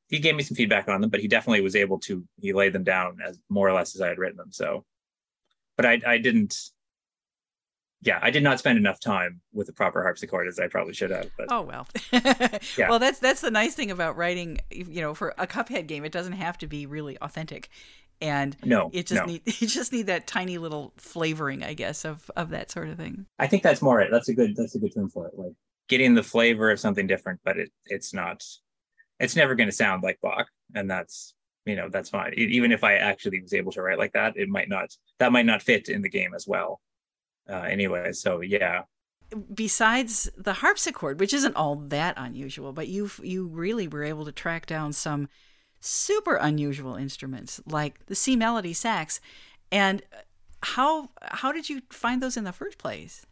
[0.07, 2.71] he gave me some feedback on them, but he definitely was able to he laid
[2.71, 4.51] them down as more or less as I had written them.
[4.51, 4.85] So,
[5.75, 6.57] but I I didn't.
[8.01, 11.09] Yeah, I did not spend enough time with the proper harpsichord as I probably should
[11.09, 11.29] have.
[11.37, 11.87] But Oh well.
[12.77, 12.89] Yeah.
[12.89, 14.59] Well, that's that's the nice thing about writing.
[14.69, 17.69] You know, for a Cuphead game, it doesn't have to be really authentic,
[18.25, 19.25] and no, it just no.
[19.25, 22.97] need you just need that tiny little flavoring, I guess, of of that sort of
[22.97, 23.27] thing.
[23.39, 24.09] I think that's more it.
[24.11, 25.33] That's a good that's a good term for it.
[25.37, 25.53] Like
[25.89, 28.43] getting the flavor of something different, but it it's not
[29.19, 31.33] it's never going to sound like Bach, and that's
[31.65, 32.33] you know that's fine.
[32.37, 35.31] E- Even if I actually was able to write like that, it might not that
[35.31, 36.81] might not fit in the game as well.
[37.49, 38.83] Uh, anyway, so yeah,
[39.53, 44.31] Besides the harpsichord, which isn't all that unusual, but you you really were able to
[44.31, 45.29] track down some
[45.85, 49.19] super unusual instruments like the C melody sax,
[49.71, 50.01] and
[50.61, 53.25] how how did you find those in the first place?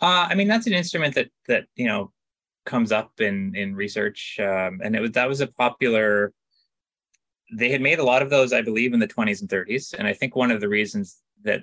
[0.00, 2.12] uh, I mean that's an instrument that that you know
[2.66, 6.32] comes up in in research, um, and it was that was a popular.
[7.52, 10.08] They had made a lot of those, I believe, in the 20s and 30s, and
[10.08, 11.62] I think one of the reasons that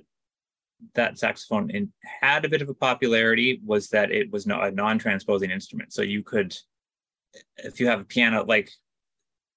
[0.96, 1.92] that saxophone in,
[2.22, 5.94] had a bit of a popularity was that it was not a non-transposing instrument.
[5.94, 6.56] So you could,
[7.58, 8.72] if you have a piano, like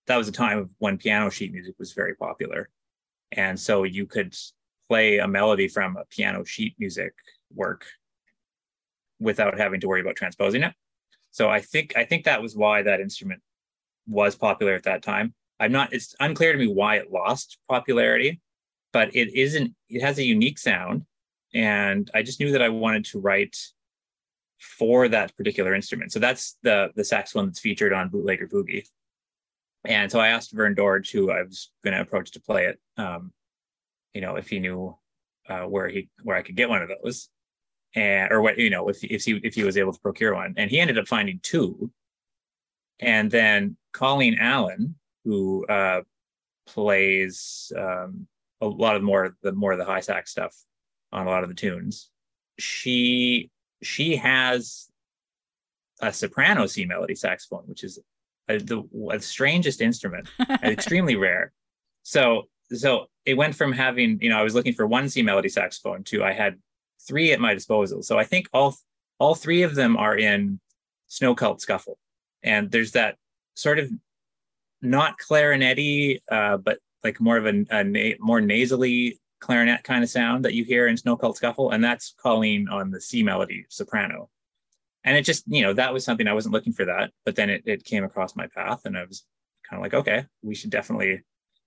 [0.06, 2.68] that was a time when piano sheet music was very popular,
[3.32, 4.34] and so you could
[4.88, 7.14] play a melody from a piano sheet music
[7.54, 7.86] work
[9.18, 10.74] without having to worry about transposing it.
[11.30, 13.40] So I think I think that was why that instrument
[14.06, 15.34] was popular at that time.
[15.58, 15.92] I'm not.
[15.92, 18.40] It's unclear to me why it lost popularity,
[18.92, 19.74] but it isn't.
[19.88, 21.04] It has a unique sound,
[21.54, 23.56] and I just knew that I wanted to write
[24.58, 26.12] for that particular instrument.
[26.12, 28.86] So that's the the saxophone that's featured on Bootlegger Boogie.
[29.84, 32.80] And so I asked Vern Dorge, who I was going to approach to play it,
[32.96, 33.32] um,
[34.14, 34.96] you know, if he knew
[35.48, 37.28] uh, where he where I could get one of those,
[37.94, 40.54] and or what you know if if he if he was able to procure one.
[40.56, 41.90] And he ended up finding two.
[43.00, 46.02] And then Colleen Allen, who uh,
[46.66, 48.26] plays um,
[48.60, 50.56] a lot of more the more of the high sax stuff
[51.12, 52.10] on a lot of the tunes,
[52.58, 53.50] she
[53.82, 54.88] she has
[56.00, 57.98] a soprano C melody saxophone, which is
[58.48, 58.82] a, the
[59.12, 60.28] a strangest instrument,
[60.62, 61.52] extremely rare.
[62.02, 65.48] So so it went from having you know I was looking for one C melody
[65.48, 66.58] saxophone to I had
[67.06, 68.02] three at my disposal.
[68.02, 68.76] So I think all
[69.18, 70.60] all three of them are in
[71.08, 71.98] Snow Cult Scuffle,
[72.42, 73.16] and there's that
[73.54, 73.90] sort of
[74.82, 80.10] not clarinety, uh, but like more of a, a na- more nasally clarinet kind of
[80.10, 83.66] sound that you hear in Snow Cult Scuffle, and that's Colleen on the C melody
[83.68, 84.30] soprano.
[85.04, 87.50] And it just, you know, that was something I wasn't looking for that, but then
[87.50, 89.24] it, it came across my path, and I was
[89.68, 91.22] kind of like, okay, we should definitely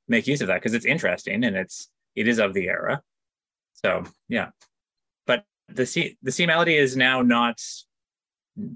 [0.07, 3.01] make use of that because it's interesting and it's it is of the era.
[3.73, 4.49] So yeah,
[5.25, 7.61] but the C the C melody is now not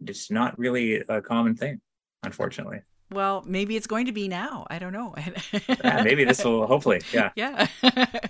[0.05, 1.82] it's not really a common thing,
[2.24, 2.82] unfortunately.
[3.12, 4.66] Well, maybe it's going to be now.
[4.70, 5.14] I don't know.
[5.84, 7.32] Yeah, maybe this will hopefully, yeah.
[7.36, 7.68] yeah.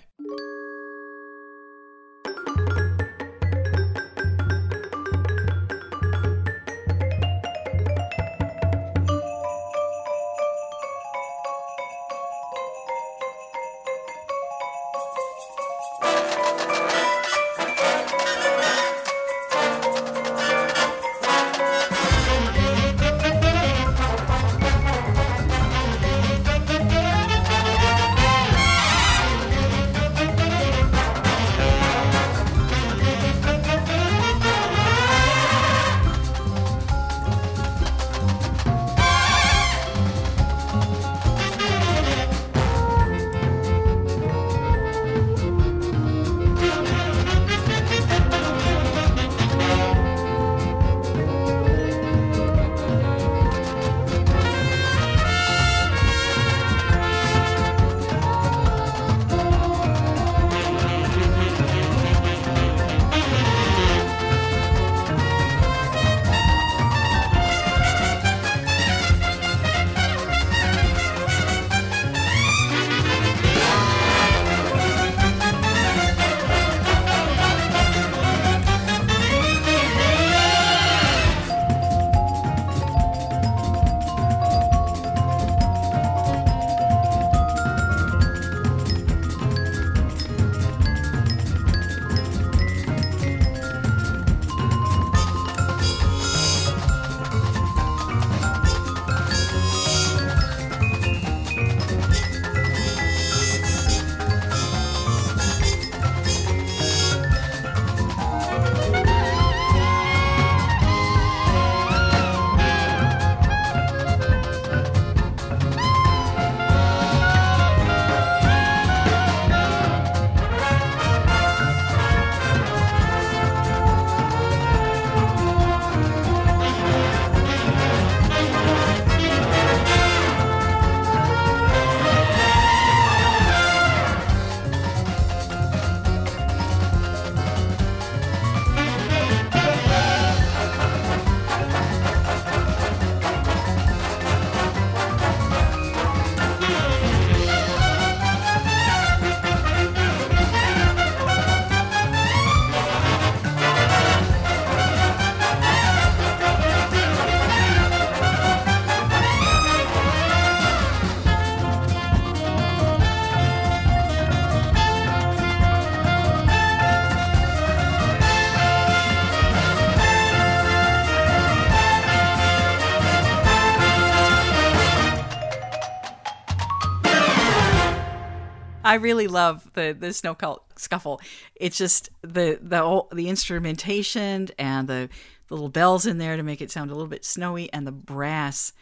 [178.91, 181.21] I really love the the snow cult scuffle.
[181.55, 185.07] It's just the the the instrumentation and the,
[185.49, 188.73] little bells in there to make it sound a little bit snowy, and the brass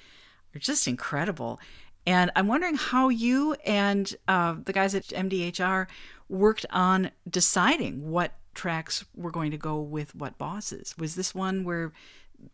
[0.56, 1.60] are just incredible.
[2.08, 5.88] And I'm wondering how you and uh, the guys at MDHR
[6.28, 10.96] worked on deciding what tracks were going to go with what bosses.
[10.98, 11.92] Was this one where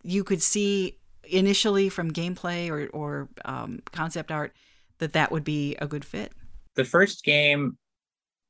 [0.04, 4.54] you could see initially from gameplay or, or um, concept art
[5.00, 6.34] that that would be a good fit?
[6.76, 7.78] The first game,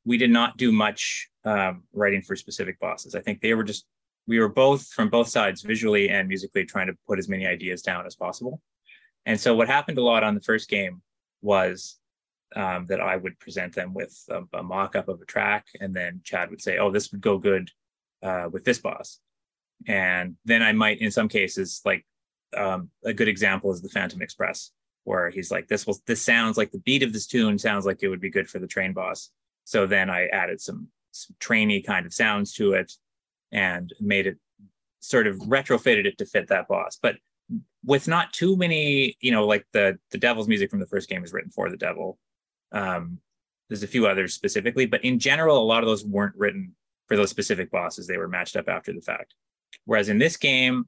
[0.05, 3.15] we did not do much um, writing for specific bosses.
[3.15, 3.85] I think they were just,
[4.27, 7.81] we were both from both sides, visually and musically, trying to put as many ideas
[7.81, 8.61] down as possible.
[9.25, 11.01] And so what happened a lot on the first game
[11.41, 11.97] was
[12.55, 16.21] um, that I would present them with a, a mock-up of a track, and then
[16.23, 17.69] Chad would say, "Oh, this would go good
[18.23, 19.19] uh, with this boss,"
[19.87, 22.05] and then I might, in some cases, like
[22.55, 24.71] um, a good example is the Phantom Express,
[25.05, 28.03] where he's like, "This will, this sounds like the beat of this tune sounds like
[28.03, 29.31] it would be good for the train boss."
[29.63, 32.91] So then I added some, some trainy kind of sounds to it,
[33.51, 34.37] and made it
[34.99, 37.15] sort of retrofitted it to fit that boss, but
[37.85, 41.23] with not too many, you know, like the the devil's music from the first game
[41.23, 42.17] is written for the devil.
[42.71, 43.19] Um,
[43.69, 46.75] there's a few others specifically, but in general, a lot of those weren't written
[47.07, 48.07] for those specific bosses.
[48.07, 49.33] They were matched up after the fact.
[49.85, 50.85] Whereas in this game,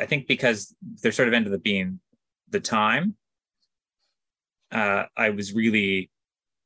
[0.00, 2.00] I think because they're sort of ended the being
[2.50, 3.16] the time,
[4.72, 6.10] uh, I was really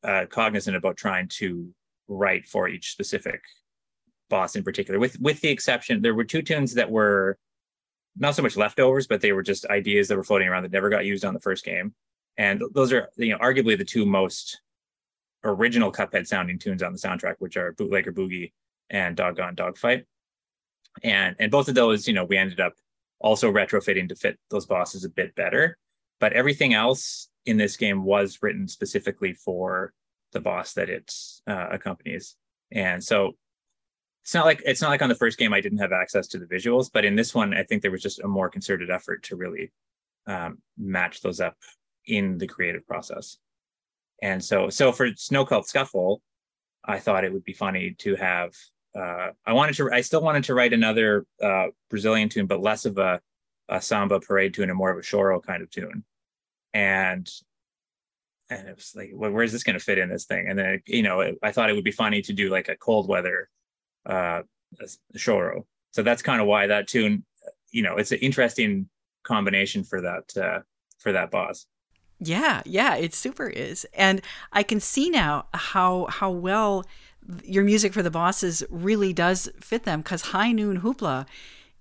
[0.03, 1.73] uh, cognizant about trying to
[2.09, 3.41] write for each specific
[4.29, 4.99] boss in particular.
[4.99, 7.39] With with the exception, there were two tunes that were
[8.17, 10.91] not so much leftovers, but they were just ideas that were floating around that never
[10.91, 11.95] got used on the first game.
[12.37, 14.61] And those are, you know, arguably the two most
[15.45, 18.53] original Cuphead sounding tunes on the soundtrack, which are Bootlegger Boogie
[18.91, 20.05] and Doggone Dogfight.
[21.03, 22.75] And and both of those, you know, we ended up
[23.21, 25.79] also retrofitting to fit those bosses a bit better.
[26.21, 29.93] But everything else in this game was written specifically for
[30.33, 31.13] the boss that it
[31.47, 32.37] uh, accompanies.
[32.73, 33.37] And so
[34.23, 36.39] it's not like it's not like on the first game I didn't have access to
[36.39, 39.23] the visuals, but in this one I think there was just a more concerted effort
[39.25, 39.71] to really
[40.27, 41.57] um, match those up
[42.07, 43.37] in the creative process.
[44.23, 46.23] And so so for Snow Cult Scuffle,
[46.85, 48.55] I thought it would be funny to have.
[48.99, 49.91] Uh, I wanted to.
[49.93, 53.21] I still wanted to write another uh, Brazilian tune, but less of a,
[53.69, 56.05] a samba parade tune and more of a choro kind of tune.
[56.73, 57.29] And
[58.51, 60.47] and it was like, well, where's this going to fit in this thing?
[60.49, 62.77] And then you know, it, I thought it would be funny to do like a
[62.77, 63.49] cold weather
[64.07, 64.43] uh,
[65.17, 65.65] choro.
[65.93, 67.25] So that's kind of why that tune,
[67.71, 68.89] you know, it's an interesting
[69.23, 70.61] combination for that uh,
[70.99, 71.67] for that boss.
[72.21, 73.87] Yeah, yeah, it super is.
[73.93, 74.23] And
[74.53, 76.85] I can see now how how well
[77.45, 81.27] your music for the bosses really does fit them cuz High Noon Hoopla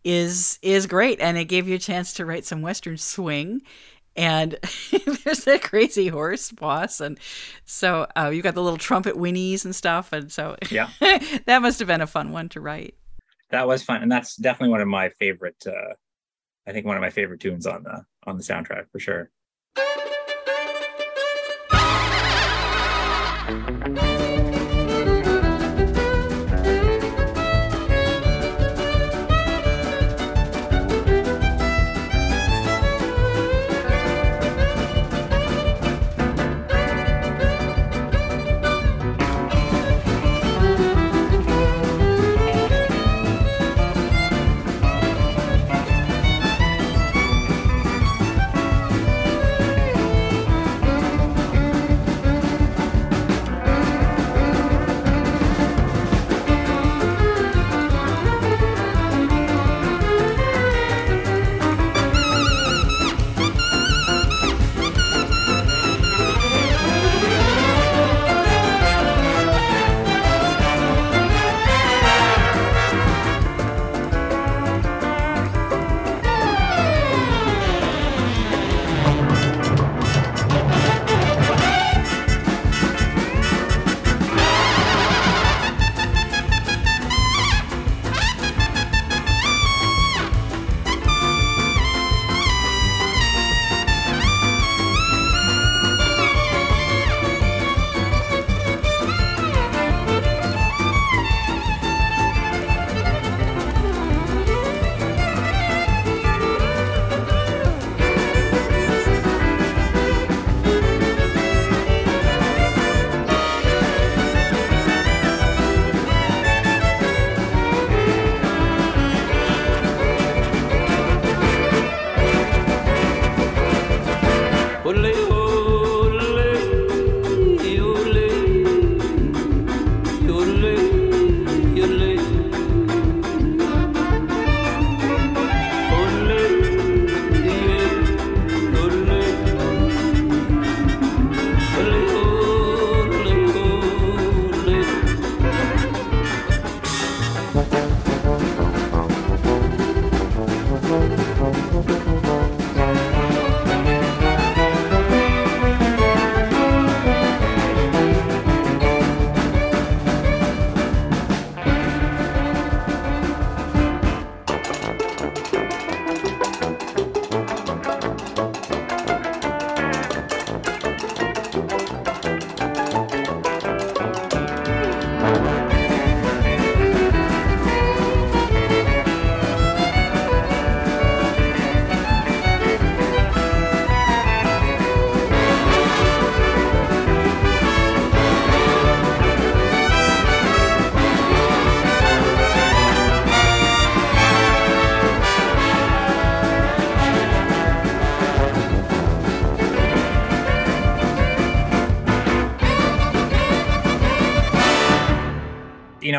[0.04, 3.62] is is great and it gave you a chance to write some western swing
[4.16, 4.58] and
[5.24, 7.20] there's that crazy horse boss and
[7.66, 10.90] so uh, you got the little trumpet whinnies and stuff and so yeah.
[11.46, 12.96] that must have been a fun one to write.
[13.50, 15.94] That was fun and that's definitely one of my favorite uh,
[16.68, 19.30] i think one of my favorite tunes on the on the soundtrack for sure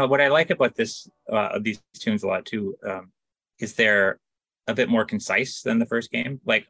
[0.05, 3.13] know what I like about this uh, these tunes a lot too um,
[3.59, 4.19] is they're
[4.67, 6.41] a bit more concise than the first game.
[6.45, 6.67] Like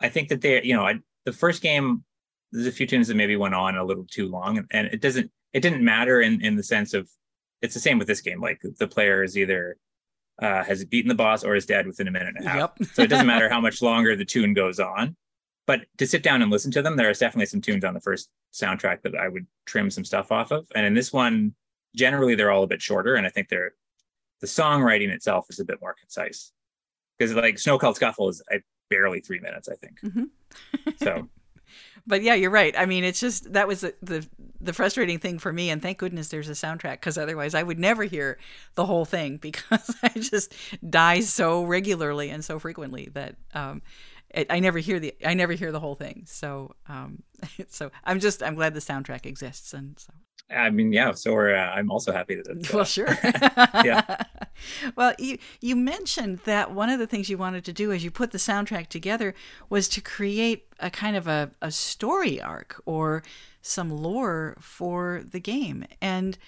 [0.00, 0.94] I think that they, you know, I,
[1.24, 2.04] the first game
[2.52, 5.30] there's a few tunes that maybe went on a little too long, and it doesn't
[5.52, 7.08] it didn't matter in in the sense of
[7.62, 8.40] it's the same with this game.
[8.40, 9.76] Like the player is either
[10.40, 12.72] uh, has beaten the boss or is dead within a minute and a half.
[12.78, 12.88] Yep.
[12.94, 15.16] so it doesn't matter how much longer the tune goes on.
[15.66, 18.00] But to sit down and listen to them, there is definitely some tunes on the
[18.00, 20.66] first soundtrack that I would trim some stuff off of.
[20.74, 21.54] And in this one,
[21.94, 23.72] generally they're all a bit shorter, and I think they're
[24.40, 26.52] the songwriting itself is a bit more concise.
[27.18, 28.60] Because like Snow Cult Scuffle is I,
[28.90, 30.00] barely three minutes, I think.
[30.00, 30.28] Mhm.
[31.02, 31.28] so
[32.06, 32.74] But yeah, you're right.
[32.78, 34.26] I mean, it's just that was the the,
[34.60, 37.78] the frustrating thing for me, and thank goodness there's a soundtrack because otherwise I would
[37.78, 38.38] never hear
[38.76, 40.54] the whole thing because I just
[40.88, 43.82] die so regularly and so frequently that um,
[44.30, 46.24] it, I never hear the I never hear the whole thing.
[46.26, 47.22] So um,
[47.68, 50.12] so I'm just I'm glad the soundtrack exists, and so
[50.50, 51.12] I mean, yeah.
[51.12, 52.46] So uh, I'm also happy that.
[52.48, 53.08] It's, uh, well, sure.
[53.84, 54.16] Yeah.
[54.96, 58.10] Well, you you mentioned that one of the things you wanted to do as you
[58.10, 59.32] put the soundtrack together
[59.70, 63.22] was to create a kind of a, a story arc or
[63.62, 65.84] some lore for the game.
[66.02, 66.38] And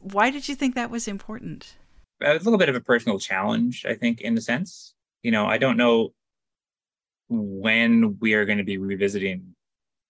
[0.00, 1.76] why did you think that was important?
[2.20, 4.94] a little bit of a personal challenge, I think, in a sense.
[5.22, 6.14] You know, I don't know
[7.28, 9.54] when we are going to be revisiting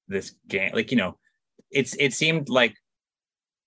[0.07, 0.71] this game.
[0.73, 1.19] Like, you know,
[1.71, 2.75] it's it seemed like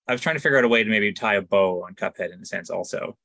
[0.08, 2.32] I was trying to figure out a way to maybe tie a bow on Cuphead
[2.32, 3.16] in a sense, also.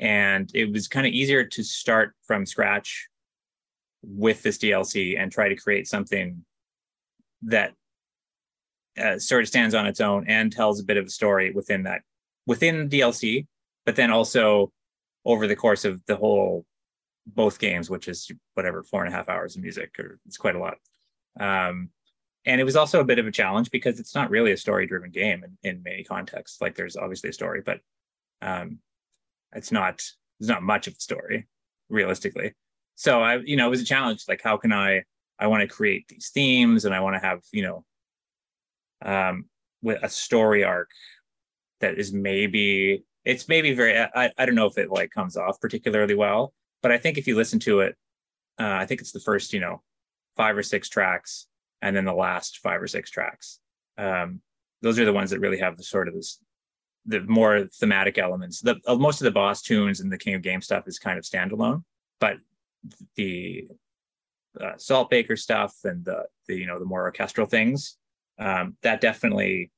[0.00, 3.08] And it was kind of easier to start from scratch
[4.02, 6.44] with this DLC and try to create something
[7.42, 7.72] that
[8.98, 11.84] uh, sort of stands on its own and tells a bit of a story within
[11.84, 12.02] that
[12.46, 13.46] within DLC,
[13.86, 14.72] but then also
[15.24, 16.66] over the course of the whole
[17.26, 20.54] both games, which is whatever four and a half hours of music, or it's quite
[20.54, 20.76] a lot.
[21.40, 21.90] Um,
[22.46, 25.10] and it was also a bit of a challenge because it's not really a story-driven
[25.10, 26.60] game in, in many contexts.
[26.60, 27.80] Like there's obviously a story, but
[28.42, 28.78] um,
[29.54, 30.02] it's not
[30.38, 31.46] there's not much of a story
[31.88, 32.52] realistically.
[32.96, 34.24] So I, you know, it was a challenge.
[34.28, 35.04] Like how can I?
[35.36, 37.84] I want to create these themes, and I want to have you know,
[39.02, 39.46] um,
[39.82, 40.90] with a story arc
[41.80, 45.60] that is maybe it's maybe very I, I don't know if it like comes off
[45.60, 47.94] particularly well but i think if you listen to it
[48.58, 49.82] uh, i think it's the first you know
[50.36, 51.46] five or six tracks
[51.84, 53.60] and then the last five or six tracks.
[53.96, 54.40] Um,
[54.82, 56.40] those are the ones that really have the sort of this
[57.06, 58.60] the more thematic elements.
[58.60, 61.18] The uh, most of the boss tunes and the king of game stuff is kind
[61.18, 61.82] of standalone
[62.20, 62.36] but
[63.16, 63.68] the
[64.60, 67.96] uh, Saltbaker stuff and the, the you know the more orchestral things
[68.38, 69.70] um, that definitely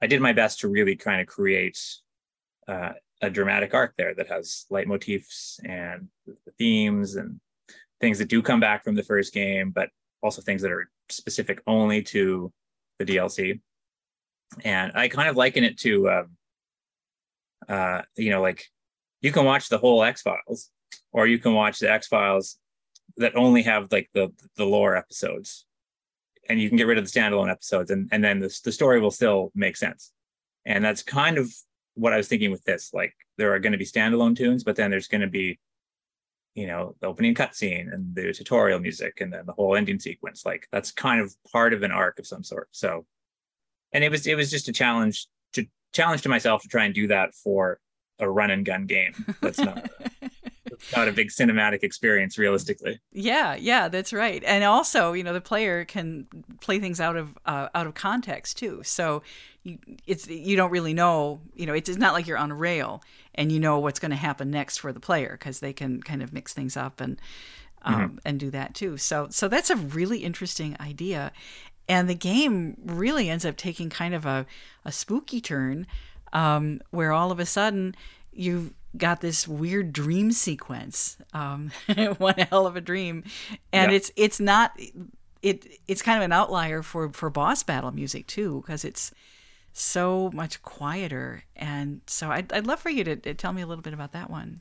[0.00, 1.78] I did my best to really kind of create
[2.68, 7.40] uh, a dramatic arc there that has leitmotifs and the themes and
[8.00, 9.90] things that do come back from the first game, but
[10.22, 12.52] also things that are specific only to
[12.98, 13.60] the DLC.
[14.64, 16.36] And I kind of liken it to, um,
[17.68, 18.66] uh, you know, like
[19.20, 20.70] you can watch the whole X Files,
[21.12, 22.58] or you can watch the X Files
[23.16, 25.66] that only have like the the lore episodes
[26.48, 29.00] and you can get rid of the standalone episodes and, and then the, the story
[29.00, 30.12] will still make sense
[30.66, 31.52] and that's kind of
[31.94, 34.76] what i was thinking with this like there are going to be standalone tunes but
[34.76, 35.58] then there's going to be
[36.54, 40.44] you know the opening cutscene and the tutorial music and then the whole ending sequence
[40.44, 43.04] like that's kind of part of an arc of some sort so
[43.92, 46.94] and it was it was just a challenge to challenge to myself to try and
[46.94, 47.78] do that for
[48.18, 49.88] a run and gun game that's not
[50.96, 54.42] not a big cinematic experience realistically Yeah, yeah, that's right.
[54.44, 56.26] And also, you know, the player can
[56.60, 58.82] play things out of uh, out of context too.
[58.84, 59.22] So
[59.62, 62.54] you, it's you don't really know, you know, it's, it's not like you're on a
[62.54, 63.02] rail
[63.40, 66.22] and you know what's going to happen next for the player because they can kind
[66.22, 67.20] of mix things up and
[67.82, 68.96] um, and do that too.
[68.98, 71.32] So so that's a really interesting idea.
[71.88, 74.46] And the game really ends up taking kind of a,
[74.84, 75.86] a spooky turn
[76.32, 77.96] um, where all of a sudden
[78.32, 81.70] you've got this weird dream sequence um,
[82.18, 83.24] one hell of a dream
[83.72, 83.96] and Yeah.
[83.96, 84.78] it's it's not
[85.42, 89.12] it it's kind of an outlier for for boss battle music too because it's
[89.72, 93.66] so much quieter and so I'd, I'd love for you to, to tell me a
[93.66, 94.60] little bit about that one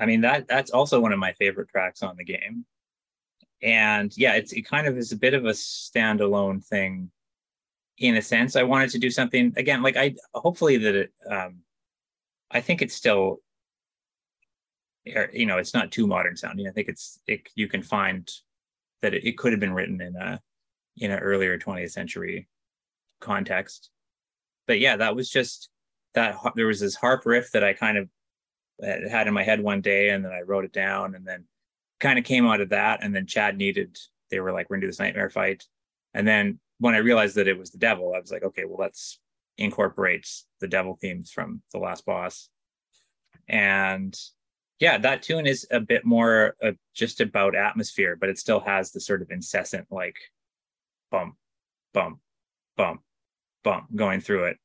[0.00, 2.64] I mean that that's also one of my favorite tracks on the game.
[3.62, 7.10] And yeah, it's it kind of is a bit of a standalone thing
[7.98, 8.56] in a sense.
[8.56, 11.58] I wanted to do something again, like I hopefully that it um
[12.50, 13.40] I think it's still
[15.04, 16.66] you know, it's not too modern sounding.
[16.66, 18.28] I think it's it you can find
[19.02, 20.40] that it, it could have been written in a
[20.96, 22.48] in an earlier 20th century
[23.20, 23.90] context.
[24.70, 25.68] But yeah, that was just
[26.14, 28.08] that there was this harp riff that I kind of
[28.80, 31.46] uh, had in my head one day and then I wrote it down and then
[31.98, 33.98] kind of came out of that and then Chad needed
[34.30, 35.64] they were like we're gonna do this nightmare fight
[36.14, 38.76] and then when I realized that it was the devil I was like okay well
[38.78, 39.18] let's
[39.58, 40.28] incorporate
[40.60, 42.48] the devil themes from the last boss.
[43.48, 44.16] And
[44.78, 48.92] yeah, that tune is a bit more uh, just about atmosphere, but it still has
[48.92, 50.16] the sort of incessant like
[51.10, 51.34] bump,
[51.92, 52.20] bump,
[52.76, 53.00] bump,
[53.62, 54.58] bump going through it.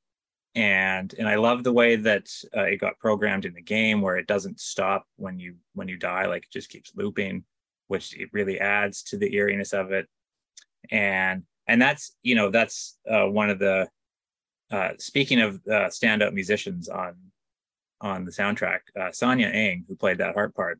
[0.55, 4.15] And and I love the way that uh, it got programmed in the game, where
[4.15, 7.43] it doesn't stop when you when you die, like it just keeps looping,
[7.87, 10.07] which it really adds to the eeriness of it.
[10.91, 13.89] And and that's you know that's uh, one of the
[14.71, 17.15] uh, speaking of uh, standout musicians on
[18.01, 20.79] on the soundtrack, uh, Sonia Eng, who played that harp part,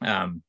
[0.00, 0.42] um,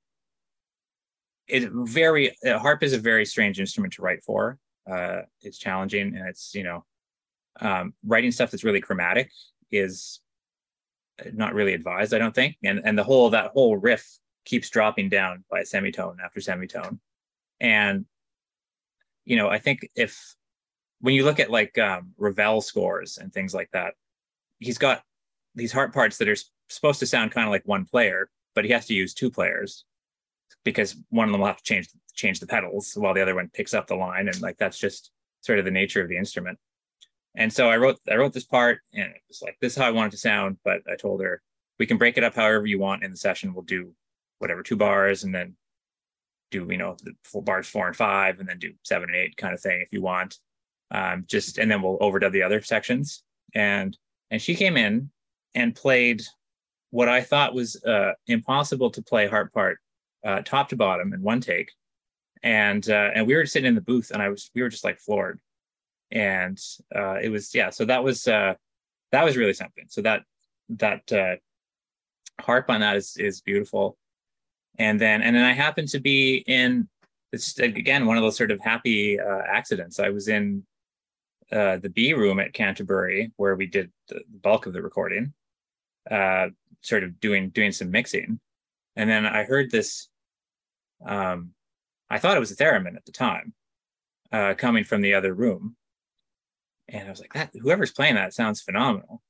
[1.48, 4.58] it very uh, harp is a very strange instrument to write for.
[4.90, 6.86] Uh, it's challenging, and it's you know
[7.60, 9.32] um, writing stuff that's really chromatic
[9.72, 10.22] is
[11.34, 12.58] not really advised, I don't think.
[12.64, 14.08] And and the whole that whole riff
[14.46, 17.00] keeps dropping down by semitone after semitone,
[17.60, 18.06] and
[19.26, 20.36] you know I think if
[21.02, 23.94] when you look at like um, Ravel scores and things like that,
[24.60, 25.04] he's got
[25.56, 26.38] these harp parts that are
[26.70, 29.86] supposed to sound kind of like one player, but he has to use two players
[30.64, 33.50] because one of them will have to change change the pedals while the other one
[33.54, 35.12] picks up the line, and like that's just
[35.42, 36.60] sort of the nature of the instrument.
[37.36, 39.88] And so I wrote I wrote this part, and it was like this is how
[39.88, 40.58] I want it to sound.
[40.66, 41.42] But I told her
[41.80, 43.54] we can break it up however you want in the session.
[43.54, 43.94] We'll do
[44.40, 45.56] whatever two bars, and then
[46.52, 49.38] do you know the four bars four and five, and then do seven and eight
[49.38, 50.38] kind of thing if you want
[50.92, 53.24] um, just and then we'll overdub the other sections.
[53.54, 53.98] And
[54.32, 55.10] and she came in
[55.56, 56.22] and played
[56.92, 59.80] what I thought was uh, impossible to play harp part,
[60.26, 61.72] uh, top to bottom in one take.
[62.44, 64.84] And uh, and we were sitting in the booth, and I was we were just
[64.84, 65.40] like floored.
[66.12, 66.60] And
[66.96, 68.54] uh, it was yeah, so that was uh,
[69.12, 69.86] that was really something.
[69.90, 70.24] So that
[70.70, 71.36] that uh,
[72.42, 73.98] harp on that is is beautiful.
[74.80, 76.88] And then and then I happened to be in
[77.34, 80.00] it's again one of those sort of happy uh, accidents.
[80.00, 80.66] I was in
[81.52, 85.34] uh, the B room at Canterbury where we did the bulk of the recording,
[86.10, 86.48] uh,
[86.82, 88.40] sort of doing doing some mixing,
[88.96, 90.10] and then I heard this.
[91.06, 91.52] Um,
[92.10, 93.54] I thought it was a theremin at the time,
[94.32, 95.76] uh, coming from the other room,
[96.88, 99.22] and I was like, "That whoever's playing that sounds phenomenal."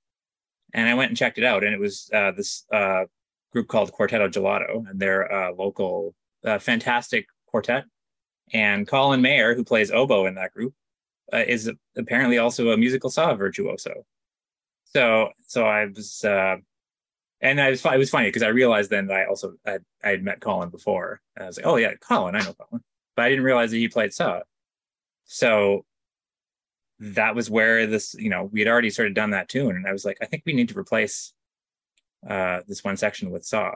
[0.73, 3.05] And I went and checked it out, and it was uh, this uh,
[3.51, 6.13] group called Quartetto Gelato, and they're a local,
[6.45, 7.86] uh, fantastic quartet.
[8.53, 10.73] And Colin Maier, who plays oboe in that group,
[11.34, 14.05] uh, is apparently also a musical saw virtuoso.
[14.86, 16.57] So so I was uh,
[17.41, 20.09] and I was it was funny because I realized then that I also I, I
[20.09, 21.21] had met Colin before.
[21.35, 22.83] And I was like, oh yeah, Colin, I know Colin,
[23.15, 24.41] but I didn't realize that he played saw.
[25.25, 25.85] So
[26.99, 29.85] that was where this you know we had already sort of done that tune, and
[29.88, 31.33] I was like, I think we need to replace
[32.27, 33.75] uh, this one section with saw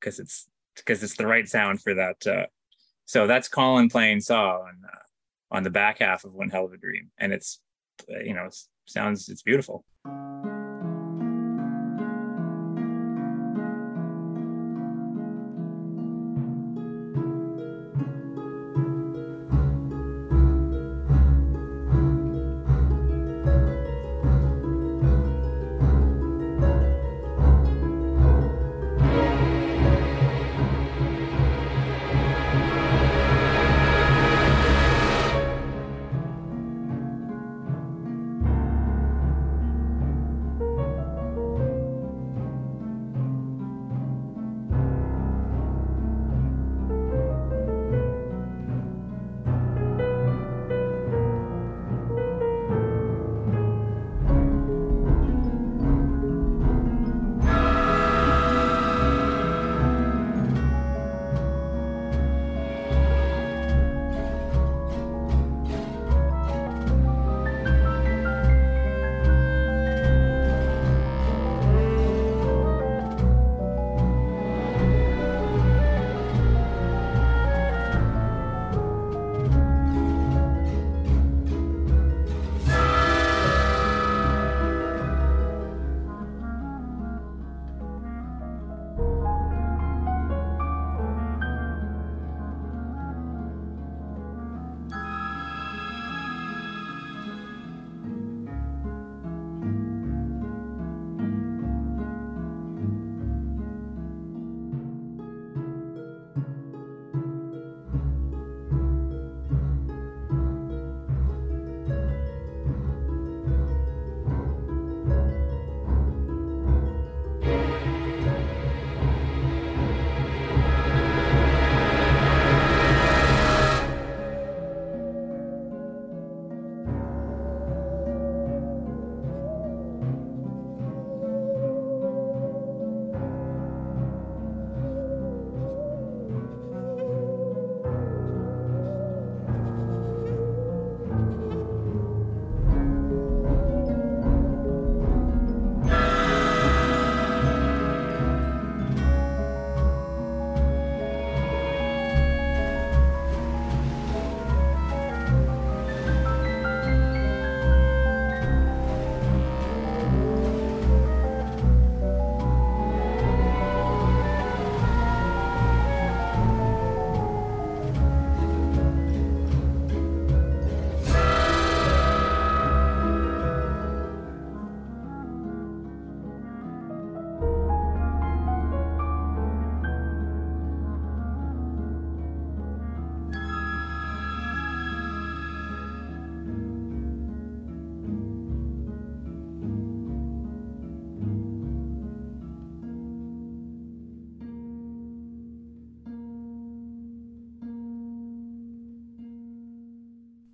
[0.00, 2.26] because it's because it's the right sound for that.
[2.26, 2.46] Uh,
[3.04, 6.72] so that's Colin playing saw on uh, on the back half of One Hell of
[6.72, 7.60] a Dream, and it's
[8.08, 9.84] you know it sounds it's beautiful.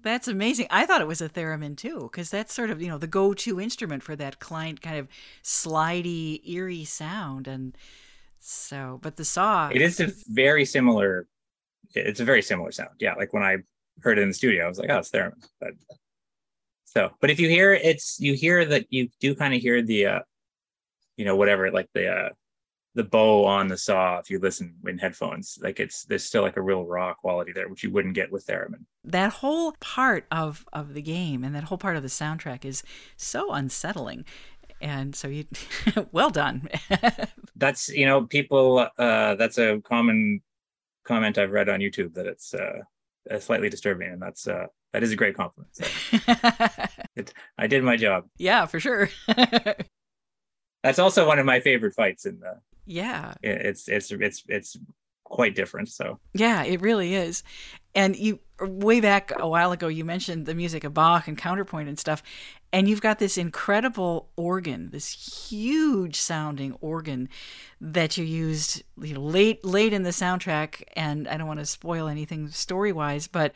[0.02, 0.66] That's amazing.
[0.70, 3.60] I thought it was a theremin too, because that's sort of you know the go-to
[3.60, 5.08] instrument for that client kind of
[5.42, 7.76] slidey, eerie sound, and
[8.40, 8.98] so.
[9.02, 11.26] But the saw, It is a very similar.
[11.94, 12.90] It's a very similar sound.
[12.98, 13.58] Yeah, like when I
[14.00, 15.74] heard it in the studio, I was like, "Oh, it's theremin." But
[16.84, 20.06] so, but if you hear it's, you hear that you do kind of hear the,
[20.06, 20.20] uh,
[21.16, 22.28] you know, whatever, like the uh,
[22.94, 24.18] the bow on the saw.
[24.18, 27.68] If you listen in headphones, like it's there's still like a real raw quality there,
[27.68, 28.84] which you wouldn't get with theremin.
[29.04, 32.82] that whole part of of the game and that whole part of the soundtrack is
[33.16, 34.24] so unsettling,
[34.80, 35.44] and so you,
[36.12, 36.68] well done.
[37.56, 38.88] That's you know, people.
[38.98, 40.40] Uh, that's a common
[41.04, 42.80] comment I've read on YouTube that it's uh,
[43.38, 45.70] slightly disturbing, and that's uh, that is a great compliment.
[45.74, 45.84] So
[47.16, 48.24] it, I did my job.
[48.36, 49.08] yeah, for sure.
[50.82, 52.60] That's also one of my favorite fights in the.
[52.86, 54.76] Yeah, It's it's it's it's
[55.24, 55.88] quite different.
[55.88, 57.42] So Yeah, it really is.
[57.94, 61.88] And you way back a while ago you mentioned the music of Bach and counterpoint
[61.88, 62.22] and stuff.
[62.72, 67.28] And you've got this incredible organ, this huge sounding organ
[67.80, 72.48] that you used late late in the soundtrack and I don't want to spoil anything
[72.48, 73.52] story-wise, but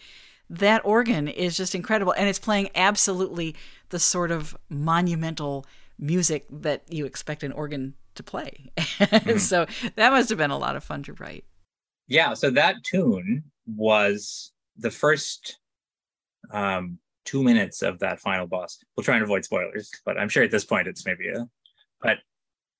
[0.48, 3.56] that organ is just incredible and it's playing absolutely
[3.88, 5.66] the sort of monumental
[5.98, 8.70] music that you expect an organ to play.
[9.38, 11.44] so that must have been a lot of fun to write.
[12.08, 15.58] yeah, so that tune was the first
[16.50, 18.78] um, two minutes of that final boss.
[18.96, 21.46] We'll try and avoid spoilers, but I'm sure at this point it's maybe a.
[22.00, 22.18] But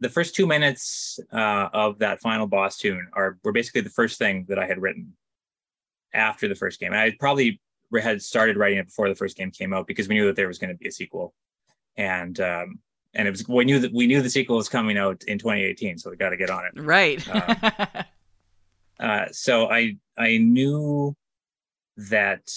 [0.00, 4.18] the first two minutes uh, of that final boss tune are were basically the first
[4.18, 5.14] thing that I had written
[6.14, 6.92] after the first game.
[6.92, 7.60] And I probably
[8.00, 10.48] had started writing it before the first game came out because we knew that there
[10.48, 11.34] was going to be a sequel,
[11.96, 12.78] and um,
[13.16, 15.98] and it was we knew that we knew the sequel was coming out in 2018,
[15.98, 16.80] so we got to get on it.
[16.80, 17.26] Right.
[18.98, 21.14] Uh, so I I knew
[21.98, 22.48] that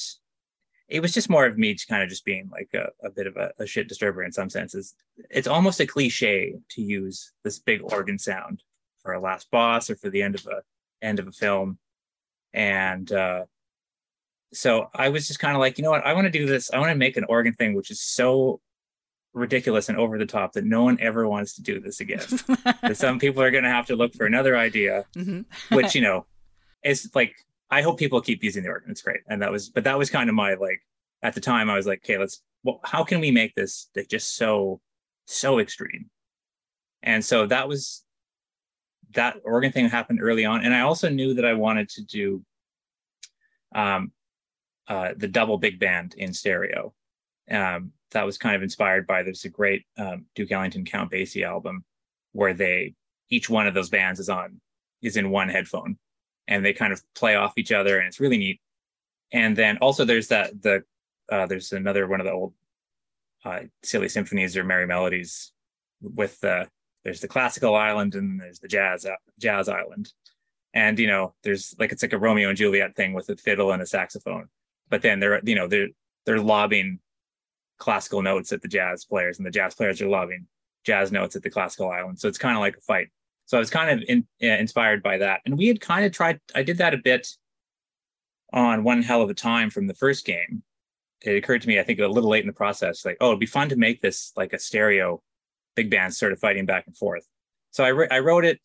[0.87, 3.35] it was just more of me kind of just being like a, a bit of
[3.35, 4.95] a, a shit disturber in some senses.
[5.29, 8.63] It's almost a cliche to use this big organ sound
[9.01, 10.61] for a last boss or for the end of a
[11.05, 11.77] end of a film.
[12.53, 13.43] And uh,
[14.53, 16.71] so I was just kind of like, you know what, I want to do this.
[16.71, 18.61] I want to make an organ thing which is so
[19.33, 22.25] ridiculous and over the top that no one ever wants to do this again.
[22.81, 25.45] that some people are going to have to look for another idea Mhm.
[25.71, 26.25] which you know
[26.83, 27.35] is like
[27.69, 30.09] i hope people keep using the organ it's great and that was but that was
[30.09, 30.81] kind of my like
[31.21, 34.07] at the time i was like okay let's well how can we make this like
[34.07, 34.79] just so
[35.25, 36.09] so extreme
[37.03, 38.03] and so that was
[39.13, 42.43] that organ thing happened early on and i also knew that i wanted to do
[43.75, 44.11] um
[44.87, 46.93] uh the double big band in stereo
[47.51, 51.45] um that was kind of inspired by there's a great um, duke ellington count basie
[51.45, 51.83] album
[52.33, 52.93] where they
[53.29, 54.59] each one of those bands is on
[55.01, 55.97] is in one headphone
[56.47, 58.59] and they kind of play off each other and it's really neat.
[59.31, 60.83] And then also there's that the
[61.31, 62.53] uh, there's another one of the old
[63.45, 65.51] uh, silly symphonies or merry melodies
[66.01, 66.67] with the
[67.03, 69.05] there's the classical island and there's the jazz
[69.39, 70.11] jazz island.
[70.73, 73.71] And you know there's like it's like a romeo and juliet thing with a fiddle
[73.71, 74.49] and a saxophone
[74.89, 75.87] but then they're you know they're
[76.25, 76.99] they're lobbing
[77.79, 80.45] classical notes at the jazz players and the jazz players are loving
[80.85, 83.09] jazz notes at the classical island so it's kind of like a fight
[83.49, 85.41] so I was kind of in, uh, inspired by that.
[85.43, 87.27] And we had kind of tried, I did that a bit
[88.53, 90.61] on One Hell of a Time from the first game.
[91.23, 93.39] It occurred to me, I think a little late in the process, like, oh, it'd
[93.39, 95.23] be fun to make this like a stereo
[95.75, 97.27] big band sort of fighting back and forth.
[97.71, 98.59] So I, I wrote it,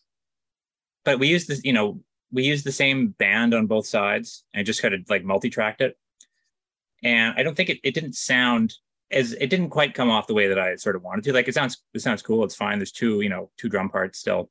[1.03, 4.67] but we used this, you know, we used the same band on both sides and
[4.67, 5.97] just kind of like multi-tracked it.
[7.03, 8.75] And I don't think it, it didn't sound
[9.15, 11.33] as it didn't quite come off the way that I sort of wanted to.
[11.33, 12.45] Like it sounds it sounds cool.
[12.45, 12.79] It's fine.
[12.79, 14.51] There's two, you know, two drum parts still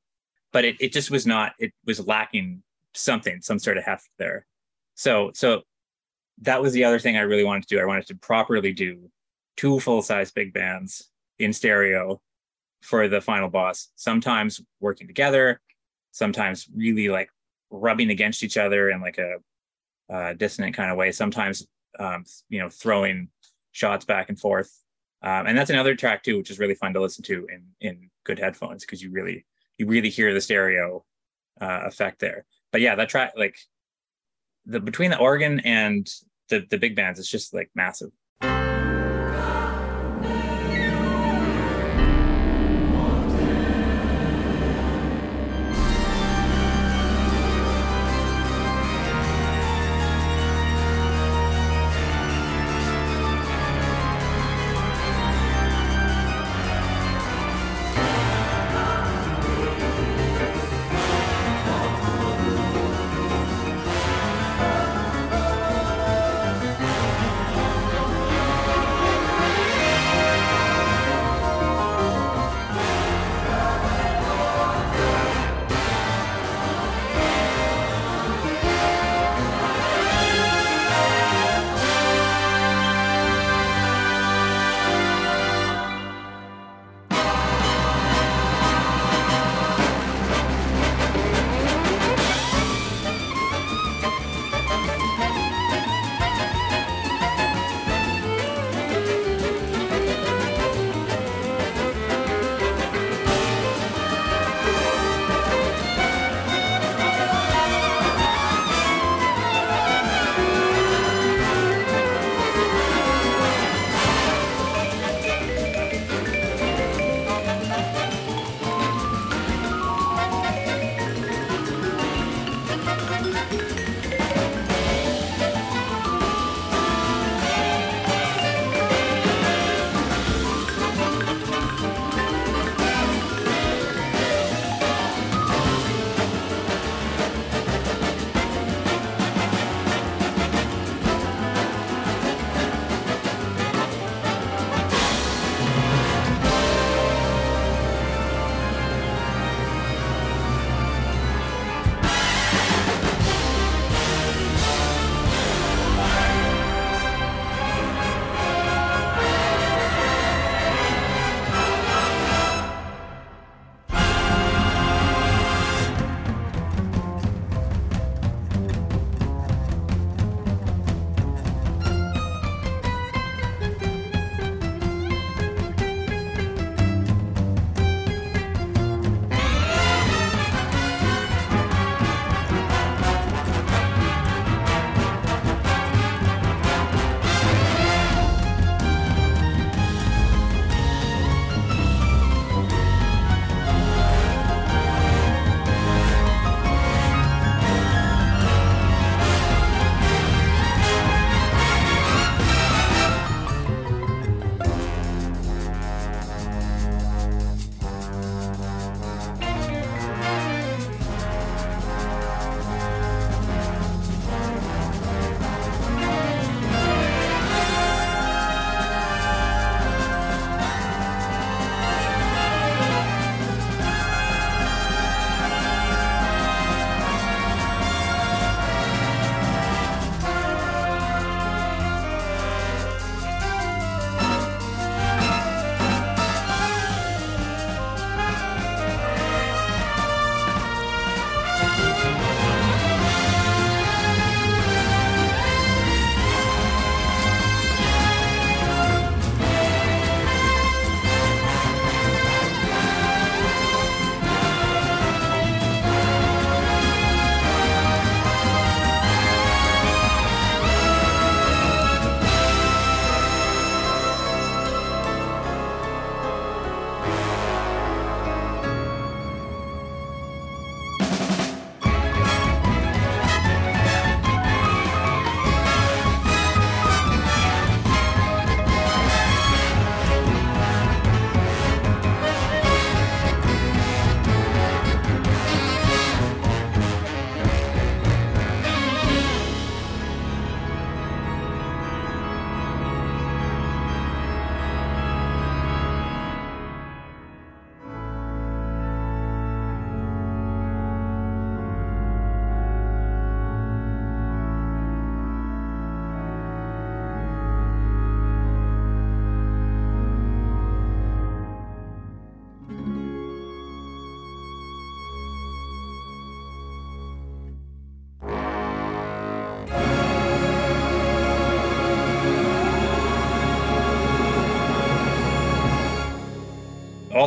[0.53, 4.45] but it, it just was not it was lacking something some sort of heft there
[4.93, 5.63] so so
[6.41, 9.09] that was the other thing i really wanted to do i wanted to properly do
[9.57, 11.09] two full-size big bands
[11.39, 12.21] in stereo
[12.81, 15.59] for the final boss sometimes working together
[16.11, 17.29] sometimes really like
[17.71, 19.35] rubbing against each other in like a
[20.13, 21.67] uh, dissonant kind of way sometimes
[21.99, 23.27] um, you know throwing
[23.73, 24.71] shots back and forth
[25.21, 28.09] um, and that's another track too which is really fun to listen to in in
[28.23, 29.45] good headphones because you really
[29.77, 31.03] you really hear the stereo
[31.61, 32.45] uh, effect there.
[32.71, 33.57] But yeah, that track like
[34.65, 36.09] the between the organ and
[36.49, 38.11] the the big bands, it's just like massive.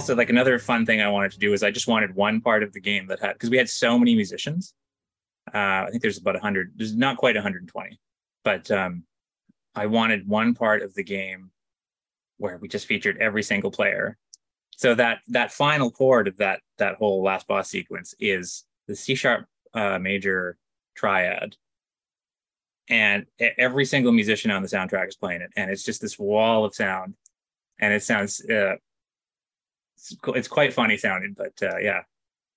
[0.06, 2.62] Also like another fun thing I wanted to do is I just wanted one part
[2.62, 4.72] of the game that had because we had so many musicians.
[5.52, 6.74] Uh, I think there's about 100.
[6.76, 7.98] There's not quite 120,
[8.44, 9.02] but um,
[9.74, 11.50] I wanted one part of the game
[12.36, 14.16] where we just featured every single player.
[14.76, 19.16] So that that final chord of that that whole last boss sequence is the C
[19.16, 20.56] sharp uh, major
[20.94, 21.56] triad,
[22.88, 23.26] and
[23.58, 26.76] every single musician on the soundtrack is playing it, and it's just this wall of
[26.76, 27.14] sound,
[27.80, 28.76] and it sounds uh,
[29.96, 32.02] it's, it's quite funny sounding, but uh, yeah.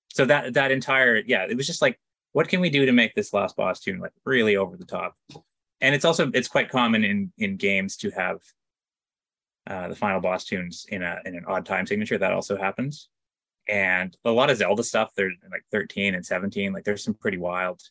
[0.09, 1.99] So that that entire yeah, it was just like,
[2.33, 5.15] what can we do to make this last boss tune like really over the top?
[5.81, 8.39] And it's also it's quite common in in games to have
[9.67, 12.17] uh, the final boss tunes in a in an odd time signature.
[12.17, 13.09] That also happens,
[13.67, 15.11] and a lot of Zelda stuff.
[15.15, 16.73] There's like 13 and 17.
[16.73, 17.81] Like there's some pretty wild,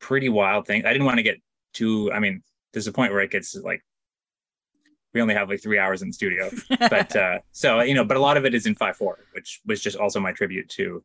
[0.00, 0.84] pretty wild things.
[0.84, 1.40] I didn't want to get
[1.74, 2.12] too.
[2.12, 2.42] I mean,
[2.72, 3.84] there's a point where it gets like
[5.14, 8.16] we only have like three hours in the studio, but uh, so you know, but
[8.16, 11.02] a lot of it is in five four, which was just also my tribute to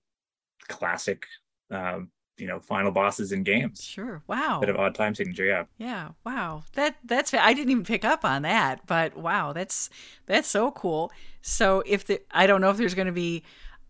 [0.68, 1.26] classic,
[1.72, 3.84] um, you know, final bosses in games.
[3.84, 4.22] Sure.
[4.28, 4.60] Wow.
[4.60, 5.66] Bit of odd time signature, yeah.
[5.78, 6.10] Yeah.
[6.26, 6.64] Wow.
[6.74, 9.90] That that's I didn't even pick up on that, but wow, that's
[10.26, 11.12] that's so cool.
[11.42, 13.44] So if the I don't know if there's going to be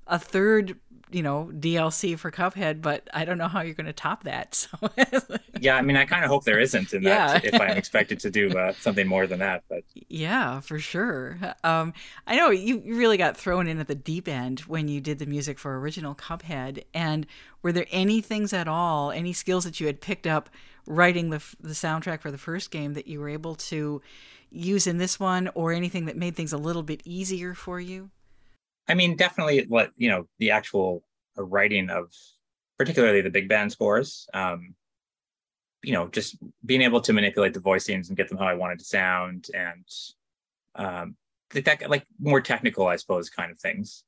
[0.07, 0.79] a third,
[1.11, 4.67] you know, DLC for Cuphead, but I don't know how you're going to top that.
[4.81, 7.49] So Yeah, I mean, I kind of hope there isn't in that Yeah.
[7.53, 9.63] if I'm expected to do uh, something more than that.
[9.69, 11.39] But yeah, for sure.
[11.63, 11.93] Um,
[12.27, 15.19] I know you you really got thrown in at the deep end when you did
[15.19, 16.83] the music for original Cuphead.
[16.93, 17.25] And
[17.61, 20.49] were there any things at all, any skills that you had picked up
[20.85, 24.01] writing the the soundtrack for the first game that you were able to
[24.51, 28.09] use in this one, or anything that made things a little bit easier for you?
[28.89, 31.03] I mean, definitely what, you know, the actual
[31.37, 32.11] uh, writing of
[32.77, 34.73] particularly the big band scores, um,
[35.83, 38.79] you know, just being able to manipulate the voicings and get them how I wanted
[38.79, 39.85] to sound and
[40.75, 41.15] um,
[41.51, 44.03] that, like more technical, I suppose, kind of things.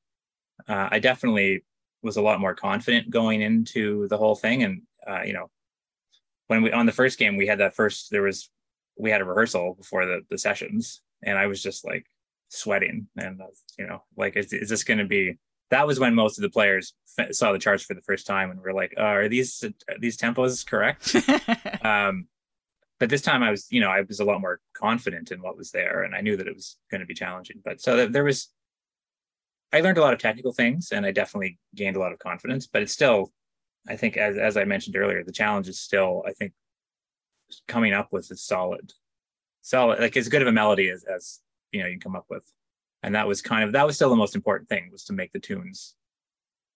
[0.68, 1.64] Uh, I definitely
[2.02, 4.64] was a lot more confident going into the whole thing.
[4.64, 5.50] And, uh, you know,
[6.48, 8.50] when we, on the first game, we had that first, there was,
[8.98, 12.06] we had a rehearsal before the, the sessions and I was just like,
[12.52, 13.08] sweating.
[13.18, 13.46] And uh,
[13.78, 15.38] you know like is, is this going to be
[15.70, 18.52] that was when most of the players f- saw the charts for the first time
[18.52, 21.16] and were like oh, are these are these tempos correct?
[21.86, 22.28] Um
[23.00, 25.58] but this time i was you know i was a lot more confident in what
[25.58, 27.60] was there and i knew that it was going to be challenging.
[27.66, 28.50] But so th- there was
[29.74, 32.68] i learned a lot of technical things and i definitely gained a lot of confidence
[32.68, 33.32] but it's still
[33.90, 36.54] i think as, as i mentioned earlier the challenge is still i think
[37.68, 38.94] coming up with a solid
[39.62, 41.40] solid like as good of a melody as as
[41.72, 42.44] you know you can come up with.
[43.04, 45.32] And that was kind of that was still the most important thing was to make
[45.32, 45.96] the tunes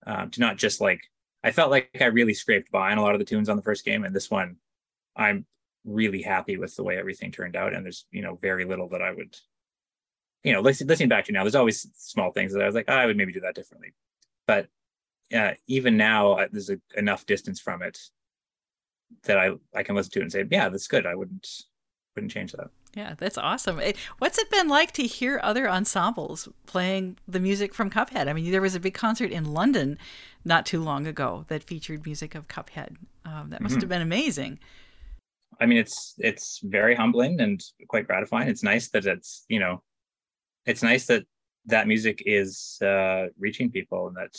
[0.05, 1.01] um, to not just like
[1.43, 3.63] i felt like i really scraped by on a lot of the tunes on the
[3.63, 4.55] first game and this one
[5.15, 5.45] i'm
[5.83, 9.01] really happy with the way everything turned out and there's you know very little that
[9.01, 9.35] i would
[10.43, 12.85] you know listen, listening back to now there's always small things that i was like
[12.87, 13.93] oh, i would maybe do that differently.
[14.47, 14.67] But
[15.35, 17.99] uh, even now there's a, enough distance from it
[19.23, 21.07] that i i can listen to it and say yeah that's good.
[21.07, 21.47] I wouldn't
[22.15, 23.79] wouldn't change that Yeah, that's awesome.
[23.79, 28.29] It, what's it been like to hear other ensembles playing the music from Cuphead?
[28.29, 29.97] I mean, there was a big concert in London
[30.45, 32.95] not too long ago that featured music of Cuphead.
[33.25, 33.81] Um, that must Mhm.
[33.81, 34.59] have been amazing.
[35.59, 38.47] I mean, it's it's very humbling and quite gratifying.
[38.47, 39.83] It's nice that it's you know,
[40.65, 41.25] it's nice that
[41.65, 44.37] that music is uh, reaching people and that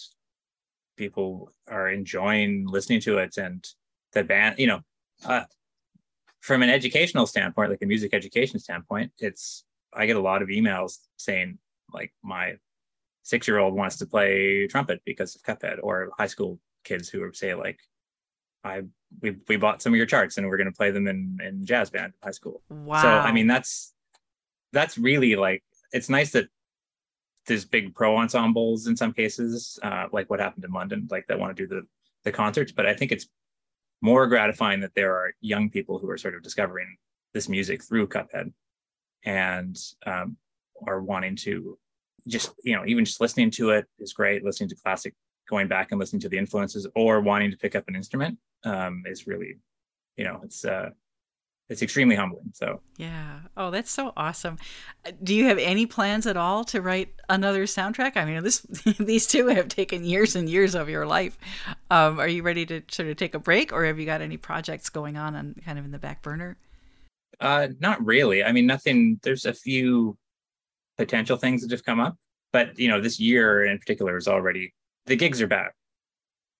[0.97, 3.67] people are enjoying listening to it and
[4.13, 4.59] the band.
[4.59, 4.81] You know,
[5.25, 5.45] uh,
[6.41, 10.49] from an educational standpoint, like a music education standpoint, it's I get a lot of
[10.49, 11.59] emails saying
[11.93, 12.57] like my
[13.23, 17.33] six year old wants to play trumpet because of Cuphead, or high school kids who
[17.33, 17.81] say like
[18.63, 18.83] I
[19.21, 21.65] we we bought some of your charts and we're going to play them in in
[21.65, 22.63] jazz band in high school.
[22.69, 23.03] Wow.
[23.03, 23.95] So I mean that's
[24.73, 26.49] that's really like it's nice that
[27.47, 31.39] there's big pro ensembles in some cases, uh, like what happened in London, like that
[31.39, 31.87] want to do the
[32.25, 32.73] the concerts.
[32.73, 33.29] But I think it's
[34.03, 36.97] more gratifying that there are young people who are sort of discovering
[37.35, 38.53] this music through Cuphead
[39.25, 40.37] and um,
[40.87, 41.79] are wanting to
[42.27, 44.45] just you know even just listening to it is great.
[44.45, 45.15] Listening to classic,
[45.49, 49.03] going back and listening to the influences, or wanting to pick up an instrument um,
[49.07, 49.57] is really
[50.17, 50.91] you know it's uh,
[51.69, 52.53] it's extremely humbling.
[52.55, 53.41] So yeah.
[53.57, 54.59] Oh, that's so awesome.
[55.05, 58.17] Uh, Do you have any plans at all to write another soundtrack?
[58.17, 58.61] I mean, this
[58.99, 61.39] these two have taken years and years of your life.
[61.91, 64.37] Um, are you ready to sort of take a break, or have you got any
[64.37, 66.57] projects going on and kind of in the back burner?
[67.41, 68.45] Uh, not really.
[68.45, 69.19] I mean, nothing.
[69.23, 70.17] There's a few
[70.97, 72.17] potential things that have come up,
[72.53, 74.73] but you know, this year in particular is already
[75.07, 75.75] the gigs are back.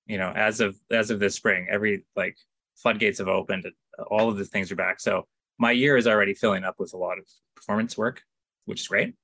[0.07, 2.37] You know, as of as of this spring, every like
[2.77, 3.67] floodgates have opened.
[3.97, 5.01] And All of the things are back.
[5.01, 5.27] So
[5.59, 7.25] my year is already filling up with a lot of
[7.55, 8.23] performance work,
[8.67, 9.15] which is great.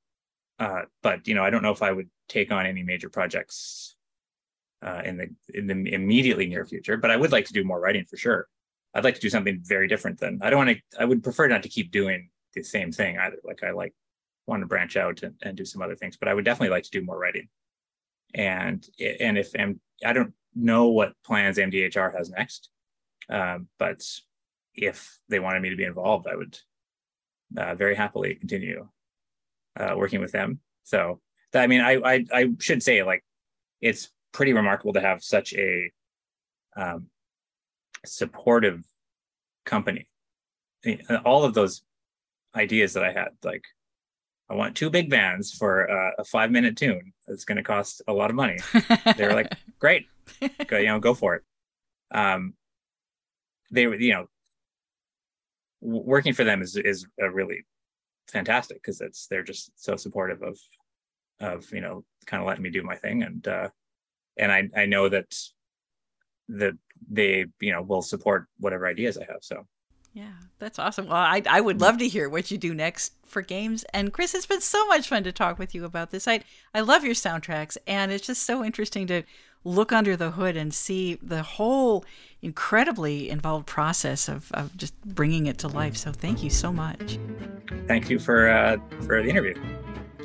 [0.59, 3.97] uh, but you know, I don't know if I would take on any major projects
[4.85, 6.97] uh, in the in the immediately near future.
[6.97, 8.49] But I would like to do more writing for sure.
[8.95, 11.01] I'd like to do something very different than I don't want to.
[11.01, 13.39] I would prefer not to keep doing the same thing either.
[13.45, 13.95] Like I like
[14.47, 16.85] want to branch out and, and do some other things, but I would definitely like
[16.85, 17.49] to do more writing.
[18.35, 18.87] And
[19.21, 19.55] and if
[20.05, 22.71] I don't know what plans MDHR has next,
[23.31, 24.03] um, but
[24.75, 26.59] if they wanted me to be involved, I would
[27.57, 28.89] uh, very happily continue
[29.79, 30.61] uh, working with them.
[30.85, 31.21] So
[31.55, 33.25] I mean, I, I, I should say like
[33.81, 35.91] it's pretty remarkable to have such a
[36.77, 37.09] um,
[38.07, 38.85] supportive
[39.65, 40.09] company.
[41.25, 41.83] All of those
[42.55, 43.65] ideas that I had, like
[44.51, 48.03] I want two big bands for uh, a five minute tune that's going to cost
[48.09, 48.59] a lot of money.
[49.17, 50.07] they were like, great,
[50.67, 51.43] go, you know, go for it.
[52.11, 52.55] Um,
[53.71, 54.27] they were, you know,
[55.83, 57.65] working for them is is really
[58.29, 60.59] fantastic because it's they're just so supportive of
[61.41, 63.23] of you know kind of letting me do my thing.
[63.23, 63.69] And uh
[64.39, 65.35] and i i know that
[66.49, 66.75] that
[67.11, 69.67] they you know will support whatever ideas i have so.
[70.15, 71.07] Yeah that's awesome.
[71.07, 73.85] Well i i would love to hear what you do next for games.
[73.93, 76.29] And Kris it's been so much fun to talk with you about this.
[76.29, 76.43] I
[76.75, 79.23] i love your soundtracks and it's just so interesting to
[79.65, 82.05] look under the hood and see the whole
[82.43, 85.97] incredibly involved process of, of just bringing it to life.
[85.97, 87.19] So thank you so much.
[87.87, 89.55] Thank you for uh, for the interview.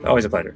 [0.06, 0.54] Always a pleasure.